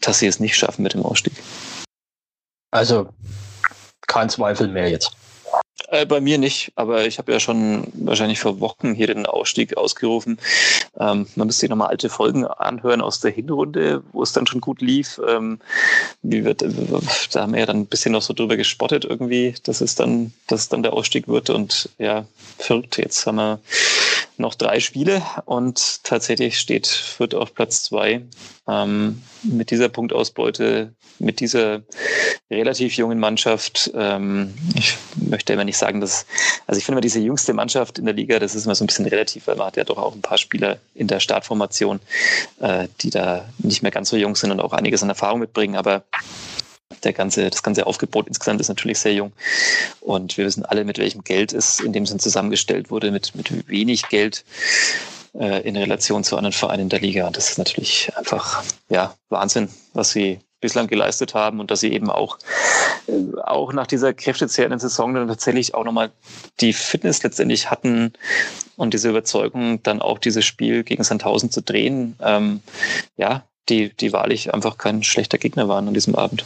dass 0.00 0.18
sie 0.18 0.26
es 0.26 0.40
nicht 0.40 0.56
schaffen 0.56 0.82
mit 0.82 0.94
dem 0.94 1.04
Ausstieg. 1.04 1.34
Also 2.70 3.08
kein 4.06 4.28
Zweifel 4.28 4.68
mehr 4.68 4.90
jetzt. 4.90 5.12
Äh, 5.88 6.06
bei 6.06 6.20
mir 6.20 6.38
nicht, 6.38 6.72
aber 6.76 7.04
ich 7.04 7.18
habe 7.18 7.32
ja 7.32 7.40
schon 7.40 7.88
wahrscheinlich 7.94 8.38
vor 8.38 8.60
Wochen 8.60 8.94
hier 8.94 9.08
den 9.08 9.26
Ausstieg 9.26 9.76
ausgerufen. 9.76 10.38
Ähm, 10.98 11.26
man 11.34 11.46
müsste 11.48 11.60
sich 11.60 11.70
nochmal 11.70 11.88
alte 11.88 12.08
Folgen 12.08 12.46
anhören 12.46 13.00
aus 13.00 13.20
der 13.20 13.32
Hinrunde, 13.32 14.02
wo 14.12 14.22
es 14.22 14.32
dann 14.32 14.46
schon 14.46 14.60
gut 14.60 14.80
lief. 14.80 15.20
Ähm, 15.26 15.58
wird, 16.22 16.62
da 17.32 17.42
haben 17.42 17.52
wir 17.52 17.60
ja 17.60 17.66
dann 17.66 17.80
ein 17.80 17.86
bisschen 17.86 18.12
noch 18.12 18.22
so 18.22 18.32
drüber 18.34 18.56
gespottet 18.56 19.04
irgendwie, 19.04 19.54
dass 19.64 19.80
es 19.80 19.96
dann, 19.96 20.32
dass 20.46 20.62
es 20.62 20.68
dann 20.68 20.84
der 20.84 20.92
Ausstieg 20.92 21.26
wird. 21.26 21.50
Und 21.50 21.88
ja, 21.98 22.24
verrückt. 22.58 22.96
Jetzt 22.96 23.26
haben 23.26 23.36
wir 23.36 23.58
noch 24.36 24.54
drei 24.54 24.80
Spiele 24.80 25.22
und 25.44 26.04
tatsächlich 26.04 26.58
steht 26.58 26.86
Fürth 26.86 27.34
auf 27.34 27.54
Platz 27.54 27.84
zwei. 27.84 28.22
Ähm, 28.66 29.22
mit 29.42 29.70
dieser 29.70 29.90
Punktausbeute, 29.90 30.94
mit 31.18 31.40
dieser 31.40 31.82
relativ 32.50 32.96
jungen 32.96 33.20
Mannschaft. 33.20 33.90
Ähm, 33.94 34.54
ich 34.74 34.96
möchte 35.16 35.52
immer 35.52 35.64
nicht 35.64 35.76
sagen, 35.76 36.00
dass, 36.00 36.26
also 36.66 36.78
ich 36.78 36.84
finde 36.84 36.96
immer 36.96 37.02
diese 37.02 37.20
jüngste 37.20 37.52
Mannschaft 37.52 37.98
in 37.98 38.06
der 38.06 38.14
Liga, 38.14 38.38
das 38.38 38.54
ist 38.54 38.64
immer 38.64 38.74
so 38.74 38.84
ein 38.84 38.86
bisschen 38.86 39.06
relativ, 39.06 39.46
weil 39.46 39.56
man 39.56 39.66
hat 39.66 39.76
ja 39.76 39.84
doch 39.84 39.98
auch 39.98 40.14
ein 40.14 40.22
paar 40.22 40.38
Spieler 40.38 40.78
in 40.94 41.08
der 41.08 41.20
Startformation, 41.20 42.00
äh, 42.60 42.88
die 43.02 43.10
da 43.10 43.44
nicht 43.58 43.82
mehr 43.82 43.92
ganz 43.92 44.08
so 44.08 44.16
jung 44.16 44.34
sind 44.34 44.50
und 44.50 44.60
auch 44.60 44.72
einiges 44.72 45.02
an 45.02 45.10
Erfahrung 45.10 45.40
mitbringen, 45.40 45.76
aber 45.76 46.04
der 47.02 47.12
ganze, 47.12 47.50
das 47.50 47.62
ganze 47.62 47.86
Aufgebot 47.86 48.28
insgesamt 48.28 48.60
ist 48.60 48.68
natürlich 48.68 48.98
sehr 48.98 49.14
jung. 49.14 49.32
Und 50.00 50.36
wir 50.36 50.44
wissen 50.44 50.64
alle, 50.64 50.84
mit 50.84 50.98
welchem 50.98 51.24
Geld 51.24 51.52
es 51.52 51.80
in 51.80 51.92
dem 51.92 52.06
Sinn 52.06 52.18
zusammengestellt 52.18 52.90
wurde, 52.90 53.10
mit, 53.10 53.34
mit 53.34 53.68
wenig 53.68 54.08
Geld 54.08 54.44
äh, 55.34 55.66
in 55.66 55.76
Relation 55.76 56.24
zu 56.24 56.36
anderen 56.36 56.52
Vereinen 56.52 56.88
der 56.88 57.00
Liga. 57.00 57.26
Und 57.26 57.36
das 57.36 57.50
ist 57.50 57.58
natürlich 57.58 58.12
einfach 58.16 58.62
ja, 58.88 59.14
Wahnsinn, 59.28 59.68
was 59.92 60.12
sie 60.12 60.40
bislang 60.60 60.86
geleistet 60.86 61.34
haben 61.34 61.60
und 61.60 61.70
dass 61.70 61.80
sie 61.80 61.92
eben 61.92 62.08
auch, 62.08 62.38
äh, 63.06 63.38
auch 63.42 63.74
nach 63.74 63.86
dieser 63.86 64.14
kräftezehrenden 64.14 64.80
Saison 64.80 65.12
dann 65.12 65.28
tatsächlich 65.28 65.74
auch 65.74 65.84
nochmal 65.84 66.10
die 66.60 66.72
Fitness 66.72 67.22
letztendlich 67.22 67.70
hatten 67.70 68.14
und 68.76 68.94
diese 68.94 69.10
Überzeugung, 69.10 69.82
dann 69.82 70.00
auch 70.00 70.18
dieses 70.18 70.44
Spiel 70.46 70.82
gegen 70.82 71.04
Sandhausen 71.04 71.50
zu 71.50 71.60
drehen. 71.60 72.16
Ähm, 72.22 72.62
ja, 73.18 73.44
die, 73.68 73.94
die 73.94 74.12
wahrlich 74.14 74.54
einfach 74.54 74.78
kein 74.78 75.02
schlechter 75.02 75.36
Gegner 75.36 75.68
waren 75.68 75.88
an 75.88 75.94
diesem 75.94 76.14
Abend. 76.14 76.44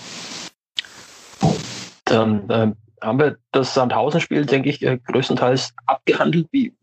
Dann 2.09 2.51
äh, 2.51 2.73
haben 3.03 3.19
wir 3.19 3.37
das 3.53 3.75
Sandhausen-Spiel, 3.75 4.47
denke 4.47 4.71
ich, 4.71 4.83
äh, 4.83 4.99
größtenteils 4.99 5.75
abgehandelt. 5.87 6.49
Wie 6.53 6.75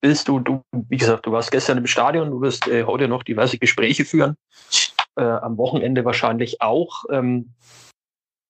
willst 0.00 0.28
du, 0.28 0.40
du, 0.40 0.62
wie 0.72 0.96
gesagt, 0.96 1.26
du 1.26 1.32
warst 1.32 1.50
gestern 1.50 1.78
im 1.78 1.86
Stadion, 1.86 2.30
du 2.30 2.40
wirst 2.40 2.66
äh, 2.68 2.84
heute 2.84 3.08
noch 3.08 3.22
diverse 3.22 3.58
Gespräche 3.58 4.04
führen, 4.04 4.36
äh, 5.16 5.22
am 5.22 5.56
Wochenende 5.58 6.04
wahrscheinlich 6.04 6.60
auch. 6.60 7.04
Ähm, 7.10 7.54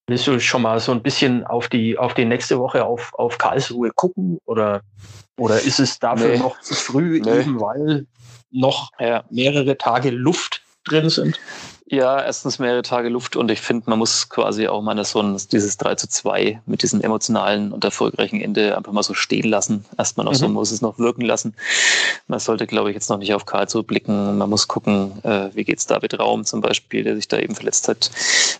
willst 0.07 0.27
du 0.27 0.39
schon 0.39 0.61
mal 0.61 0.79
so 0.79 0.91
ein 0.91 1.01
bisschen 1.01 1.45
auf 1.45 1.69
die, 1.69 1.97
auf 1.97 2.13
die 2.13 2.25
nächste 2.25 2.59
Woche 2.59 2.85
auf, 2.85 3.13
auf 3.13 3.37
Karlsruhe 3.37 3.91
gucken 3.95 4.39
oder, 4.45 4.81
oder 5.39 5.61
ist 5.61 5.79
es 5.79 5.99
dafür 5.99 6.29
nee. 6.29 6.37
noch 6.37 6.59
zu 6.61 6.73
früh, 6.73 7.21
nee. 7.23 7.39
eben 7.39 7.59
weil 7.59 8.07
noch 8.51 8.91
ja. 8.99 9.23
mehrere 9.29 9.77
Tage 9.77 10.09
Luft 10.09 10.61
drin 10.83 11.09
sind? 11.09 11.39
Ja, 11.85 12.21
erstens 12.23 12.59
mehrere 12.59 12.81
Tage 12.81 13.09
Luft 13.09 13.35
und 13.35 13.51
ich 13.51 13.59
finde, 13.59 13.89
man 13.89 13.99
muss 13.99 14.29
quasi 14.29 14.67
auch 14.69 14.81
mal 14.81 15.03
so 15.03 15.21
ein, 15.21 15.37
dieses 15.51 15.75
3 15.77 15.95
zu 15.95 16.07
2 16.07 16.61
mit 16.65 16.81
diesem 16.81 17.01
emotionalen 17.01 17.73
und 17.73 17.83
erfolgreichen 17.83 18.39
Ende 18.39 18.77
einfach 18.77 18.93
mal 18.93 19.03
so 19.03 19.13
stehen 19.13 19.49
lassen. 19.49 19.83
Erstmal 19.97 20.25
noch 20.25 20.31
mhm. 20.31 20.37
so, 20.37 20.47
muss 20.47 20.71
es 20.71 20.81
noch 20.81 20.97
wirken 20.97 21.23
lassen. 21.23 21.55
Man 22.27 22.39
sollte, 22.39 22.67
glaube 22.67 22.89
ich, 22.89 22.93
jetzt 22.93 23.09
noch 23.09 23.17
nicht 23.17 23.33
auf 23.33 23.45
Karlsruhe 23.45 23.83
blicken. 23.83 24.37
Man 24.37 24.49
muss 24.49 24.69
gucken, 24.69 25.21
äh, 25.23 25.49
wie 25.53 25.65
geht's 25.65 25.85
David 25.85 26.17
Raum 26.19 26.45
zum 26.45 26.61
Beispiel, 26.61 27.03
der 27.03 27.15
sich 27.17 27.27
da 27.27 27.37
eben 27.37 27.53
verletzt 27.53 27.89
hat 27.89 28.11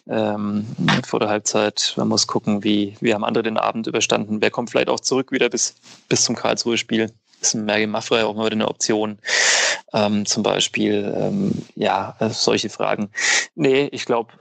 ähm, 0.09 0.67
vor 1.05 1.21
der 1.21 1.29
Halbzeit. 1.29 1.93
Man 1.95 2.09
muss 2.09 2.27
gucken, 2.27 2.63
wie, 2.65 2.97
wie 2.99 3.13
haben 3.13 3.23
andere 3.23 3.43
den 3.43 3.57
Abend 3.57 3.87
überstanden. 3.87 4.41
Wer 4.41 4.51
kommt 4.51 4.69
vielleicht 4.69 4.89
auch 4.89 4.99
zurück 4.99 5.31
wieder 5.31 5.49
bis, 5.49 5.75
bis 6.09 6.25
zum 6.25 6.35
Karlsruhe-Spiel? 6.35 7.09
Ist 7.43 7.55
Mergi 7.55 7.87
Maffrey 7.87 8.23
auch 8.23 8.35
mal 8.35 8.45
wieder 8.45 8.55
eine 8.55 8.69
Option 8.69 9.17
ähm, 9.93 10.25
zum 10.25 10.43
Beispiel. 10.43 11.13
Ähm, 11.15 11.51
ja, 11.75 12.15
also 12.19 12.33
solche 12.33 12.69
Fragen. 12.69 13.09
Nee, 13.55 13.89
ich 13.91 14.05
glaube, 14.05 14.31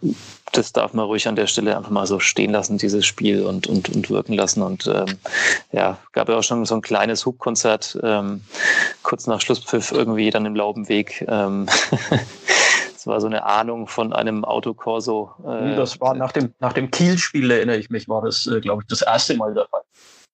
das 0.53 0.73
darf 0.73 0.95
man 0.95 1.07
ruhig 1.07 1.27
an 1.27 1.35
der 1.35 1.49
Stelle 1.49 1.77
einfach 1.77 1.91
mal 1.91 2.07
so 2.07 2.21
stehen 2.21 2.53
lassen, 2.53 2.79
dieses 2.79 3.05
Spiel 3.05 3.45
und, 3.45 3.67
und, 3.67 3.89
und 3.89 4.09
wirken 4.09 4.35
lassen. 4.35 4.63
Und 4.63 4.87
ähm, 4.87 5.19
ja, 5.73 5.99
gab 6.13 6.29
ja 6.29 6.37
auch 6.37 6.45
schon 6.45 6.65
so 6.65 6.77
ein 6.77 6.83
kleines 6.83 7.27
Hubkonzert 7.27 7.99
ähm, 8.05 8.43
kurz 9.03 9.27
nach 9.27 9.41
Schlusspfiff 9.41 9.91
irgendwie 9.91 10.31
dann 10.31 10.47
im 10.47 10.55
Laubenweg. 10.55 11.25
Ähm, 11.29 11.67
das 12.93 13.07
war 13.09 13.21
so 13.21 13.27
eine 13.27 13.45
Ahnung 13.45 13.89
von 13.89 14.13
einem 14.13 14.45
Autokorso. 14.45 15.33
Äh, 15.45 15.75
das 15.75 16.01
war 16.01 16.15
nach 16.15 16.31
dem, 16.31 16.55
nach 16.61 16.73
dem 16.73 16.93
Kiel-Spiel, 16.93 17.51
erinnere 17.51 17.79
ich 17.79 17.91
mich, 17.91 18.09
war 18.09 18.23
das, 18.23 18.47
äh, 18.47 18.61
glaube 18.61 18.83
ich, 18.83 18.89
das 18.89 19.03
erste 19.03 19.37
Mal 19.37 19.55
der 19.55 19.67
Fall. 19.67 19.83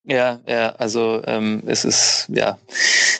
Ja, 0.05 0.39
ja, 0.47 0.69
also 0.77 1.21
ähm, 1.25 1.61
es 1.67 1.85
ist, 1.85 2.27
ja, 2.29 2.57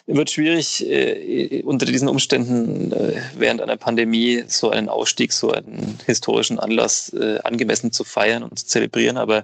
wird 0.07 0.31
schwierig, 0.31 0.85
äh, 0.87 1.61
unter 1.63 1.85
diesen 1.85 2.07
Umständen 2.07 2.91
äh, 2.91 3.21
während 3.37 3.61
einer 3.61 3.77
Pandemie 3.77 4.43
so 4.47 4.71
einen 4.71 4.89
Ausstieg, 4.89 5.33
so 5.33 5.51
einen 5.51 5.99
historischen 6.05 6.57
Anlass 6.57 7.13
äh, 7.13 7.39
angemessen 7.43 7.91
zu 7.91 8.03
feiern 8.03 8.43
und 8.43 8.57
zu 8.57 8.65
zelebrieren. 8.65 9.17
Aber 9.17 9.43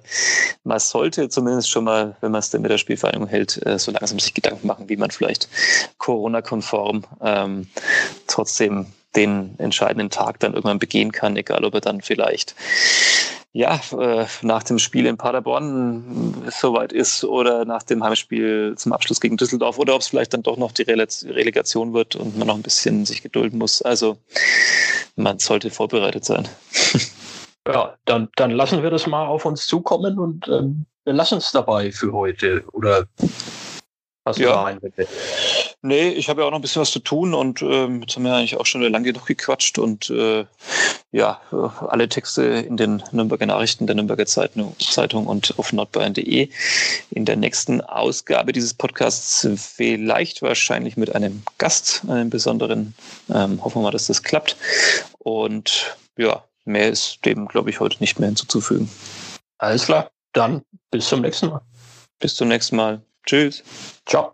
man 0.64 0.80
sollte 0.80 1.30
zumindest 1.30 1.70
schon 1.70 1.84
mal, 1.84 2.16
wenn 2.22 2.32
man 2.32 2.40
es 2.40 2.50
denn 2.50 2.62
mit 2.62 2.72
der 2.72 2.78
Spielvereinigung 2.78 3.28
hält, 3.28 3.64
äh, 3.66 3.78
so 3.78 3.92
langsam 3.92 4.18
sich 4.20 4.34
Gedanken 4.34 4.66
machen, 4.66 4.90
wie 4.90 4.98
man 4.98 5.12
vielleicht 5.12 5.50
Corona-konform 5.98 7.04
ähm, 7.22 7.68
trotzdem 8.28 8.88
den 9.16 9.56
entscheidenden 9.60 10.10
Tag 10.10 10.40
dann 10.40 10.54
irgendwann 10.54 10.80
begehen 10.80 11.12
kann, 11.12 11.38
egal 11.38 11.64
ob 11.64 11.74
er 11.74 11.82
dann 11.82 12.02
vielleicht 12.02 12.56
ja, 13.56 13.80
äh, 13.98 14.26
nach 14.42 14.64
dem 14.64 14.80
Spiel 14.80 15.06
in 15.06 15.16
Paderborn 15.16 16.44
soweit 16.52 16.92
ist 16.92 17.24
oder 17.24 17.64
nach 17.64 17.84
dem 17.84 18.04
Heimspiel 18.04 18.74
zum 18.76 18.92
Abschluss 18.92 19.22
gegen 19.22 19.38
Düsseldorf 19.38 19.80
oder 19.80 19.96
ob 19.96 20.02
es 20.02 20.10
vielleicht 20.10 20.34
dann 20.34 20.44
doch 20.44 20.58
noch 20.58 20.74
die 20.74 20.82
Relegation 20.84 21.94
wird 21.94 22.18
und 22.18 22.38
man 22.38 22.50
noch 22.50 22.56
ein 22.56 22.64
bisschen 22.64 23.06
sich 23.06 23.22
gedulden 23.22 23.58
muss. 23.58 23.82
Also 23.82 24.18
man 25.16 25.40
sollte 25.40 25.72
vorbereitet 25.72 26.26
sein. 26.26 26.48
Ja, 27.68 27.96
dann, 28.06 28.30
dann 28.36 28.52
lassen 28.52 28.84
wir 28.84 28.92
das 28.92 29.08
mal 29.08 29.26
auf 29.26 29.44
uns 29.44 29.66
zukommen 29.66 30.20
und 30.20 30.48
ähm, 30.50 30.86
wir 31.04 31.14
lassen 31.14 31.40
es 31.40 31.52
dabei 31.52 31.92
für 31.92 32.14
heute. 32.14 32.64
Oder 32.74 33.08
hast 34.24 34.38
du 34.38 34.44
ja. 34.44 34.52
da 34.52 34.66
einen 34.66 34.80
bitte? 34.80 35.08
Nee, 35.86 36.10
ich 36.10 36.30
habe 36.30 36.42
ja 36.42 36.48
auch 36.48 36.52
noch 36.52 36.58
ein 36.58 36.64
bisschen 36.64 36.82
was 36.82 36.90
zu 36.90 36.98
tun 36.98 37.36
und 37.36 37.62
ähm, 37.62 38.02
jetzt 38.02 38.16
haben 38.16 38.24
wir 38.24 38.34
eigentlich 38.34 38.58
auch 38.58 38.66
schon 38.66 38.82
lange 38.82 39.06
genug 39.06 39.28
gequatscht 39.28 39.78
und 39.78 40.10
äh, 40.10 40.44
ja, 41.12 41.40
alle 41.52 42.10
Texte 42.10 42.42
in 42.42 42.76
den 42.76 43.04
Nürnberger 43.12 43.46
Nachrichten 43.46 43.86
der 43.86 43.96
Nürnberger 43.96 44.26
Zeitung, 44.26 44.76
Zeitung 44.80 45.28
und 45.28 45.54
auf 45.60 45.72
nordbayern.de 45.74 46.50
in 47.12 47.26
der 47.26 47.36
nächsten 47.36 47.82
Ausgabe 47.82 48.52
dieses 48.52 48.74
Podcasts 48.74 49.48
vielleicht 49.58 50.42
wahrscheinlich 50.42 50.98
mit 50.98 51.14
einem 51.14 51.44
Gast, 51.60 52.02
einem 52.08 52.32
besonderen. 52.32 52.96
Ähm, 53.32 53.64
hoffen 53.64 53.82
wir 53.82 53.84
mal, 53.84 53.92
dass 53.92 54.08
das 54.08 54.24
klappt. 54.24 54.58
Und 55.20 55.96
ja, 56.18 56.44
mehr 56.64 56.90
ist 56.90 57.24
dem, 57.26 57.48
glaube 57.48 57.70
ich, 57.70 57.80
heute 57.80 57.98
nicht 58.00 58.18
mehr 58.18 58.30
hinzuzufügen. 58.30 58.90
Alles 59.60 59.86
klar, 59.86 60.10
dann 60.34 60.64
bis 60.90 61.08
zum 61.10 61.22
nächsten 61.22 61.50
Mal. 61.50 61.62
Bis 62.18 62.34
zum 62.34 62.48
nächsten 62.48 62.76
Mal. 62.76 63.04
Tschüss. 63.24 63.64
Ciao. 64.08 64.34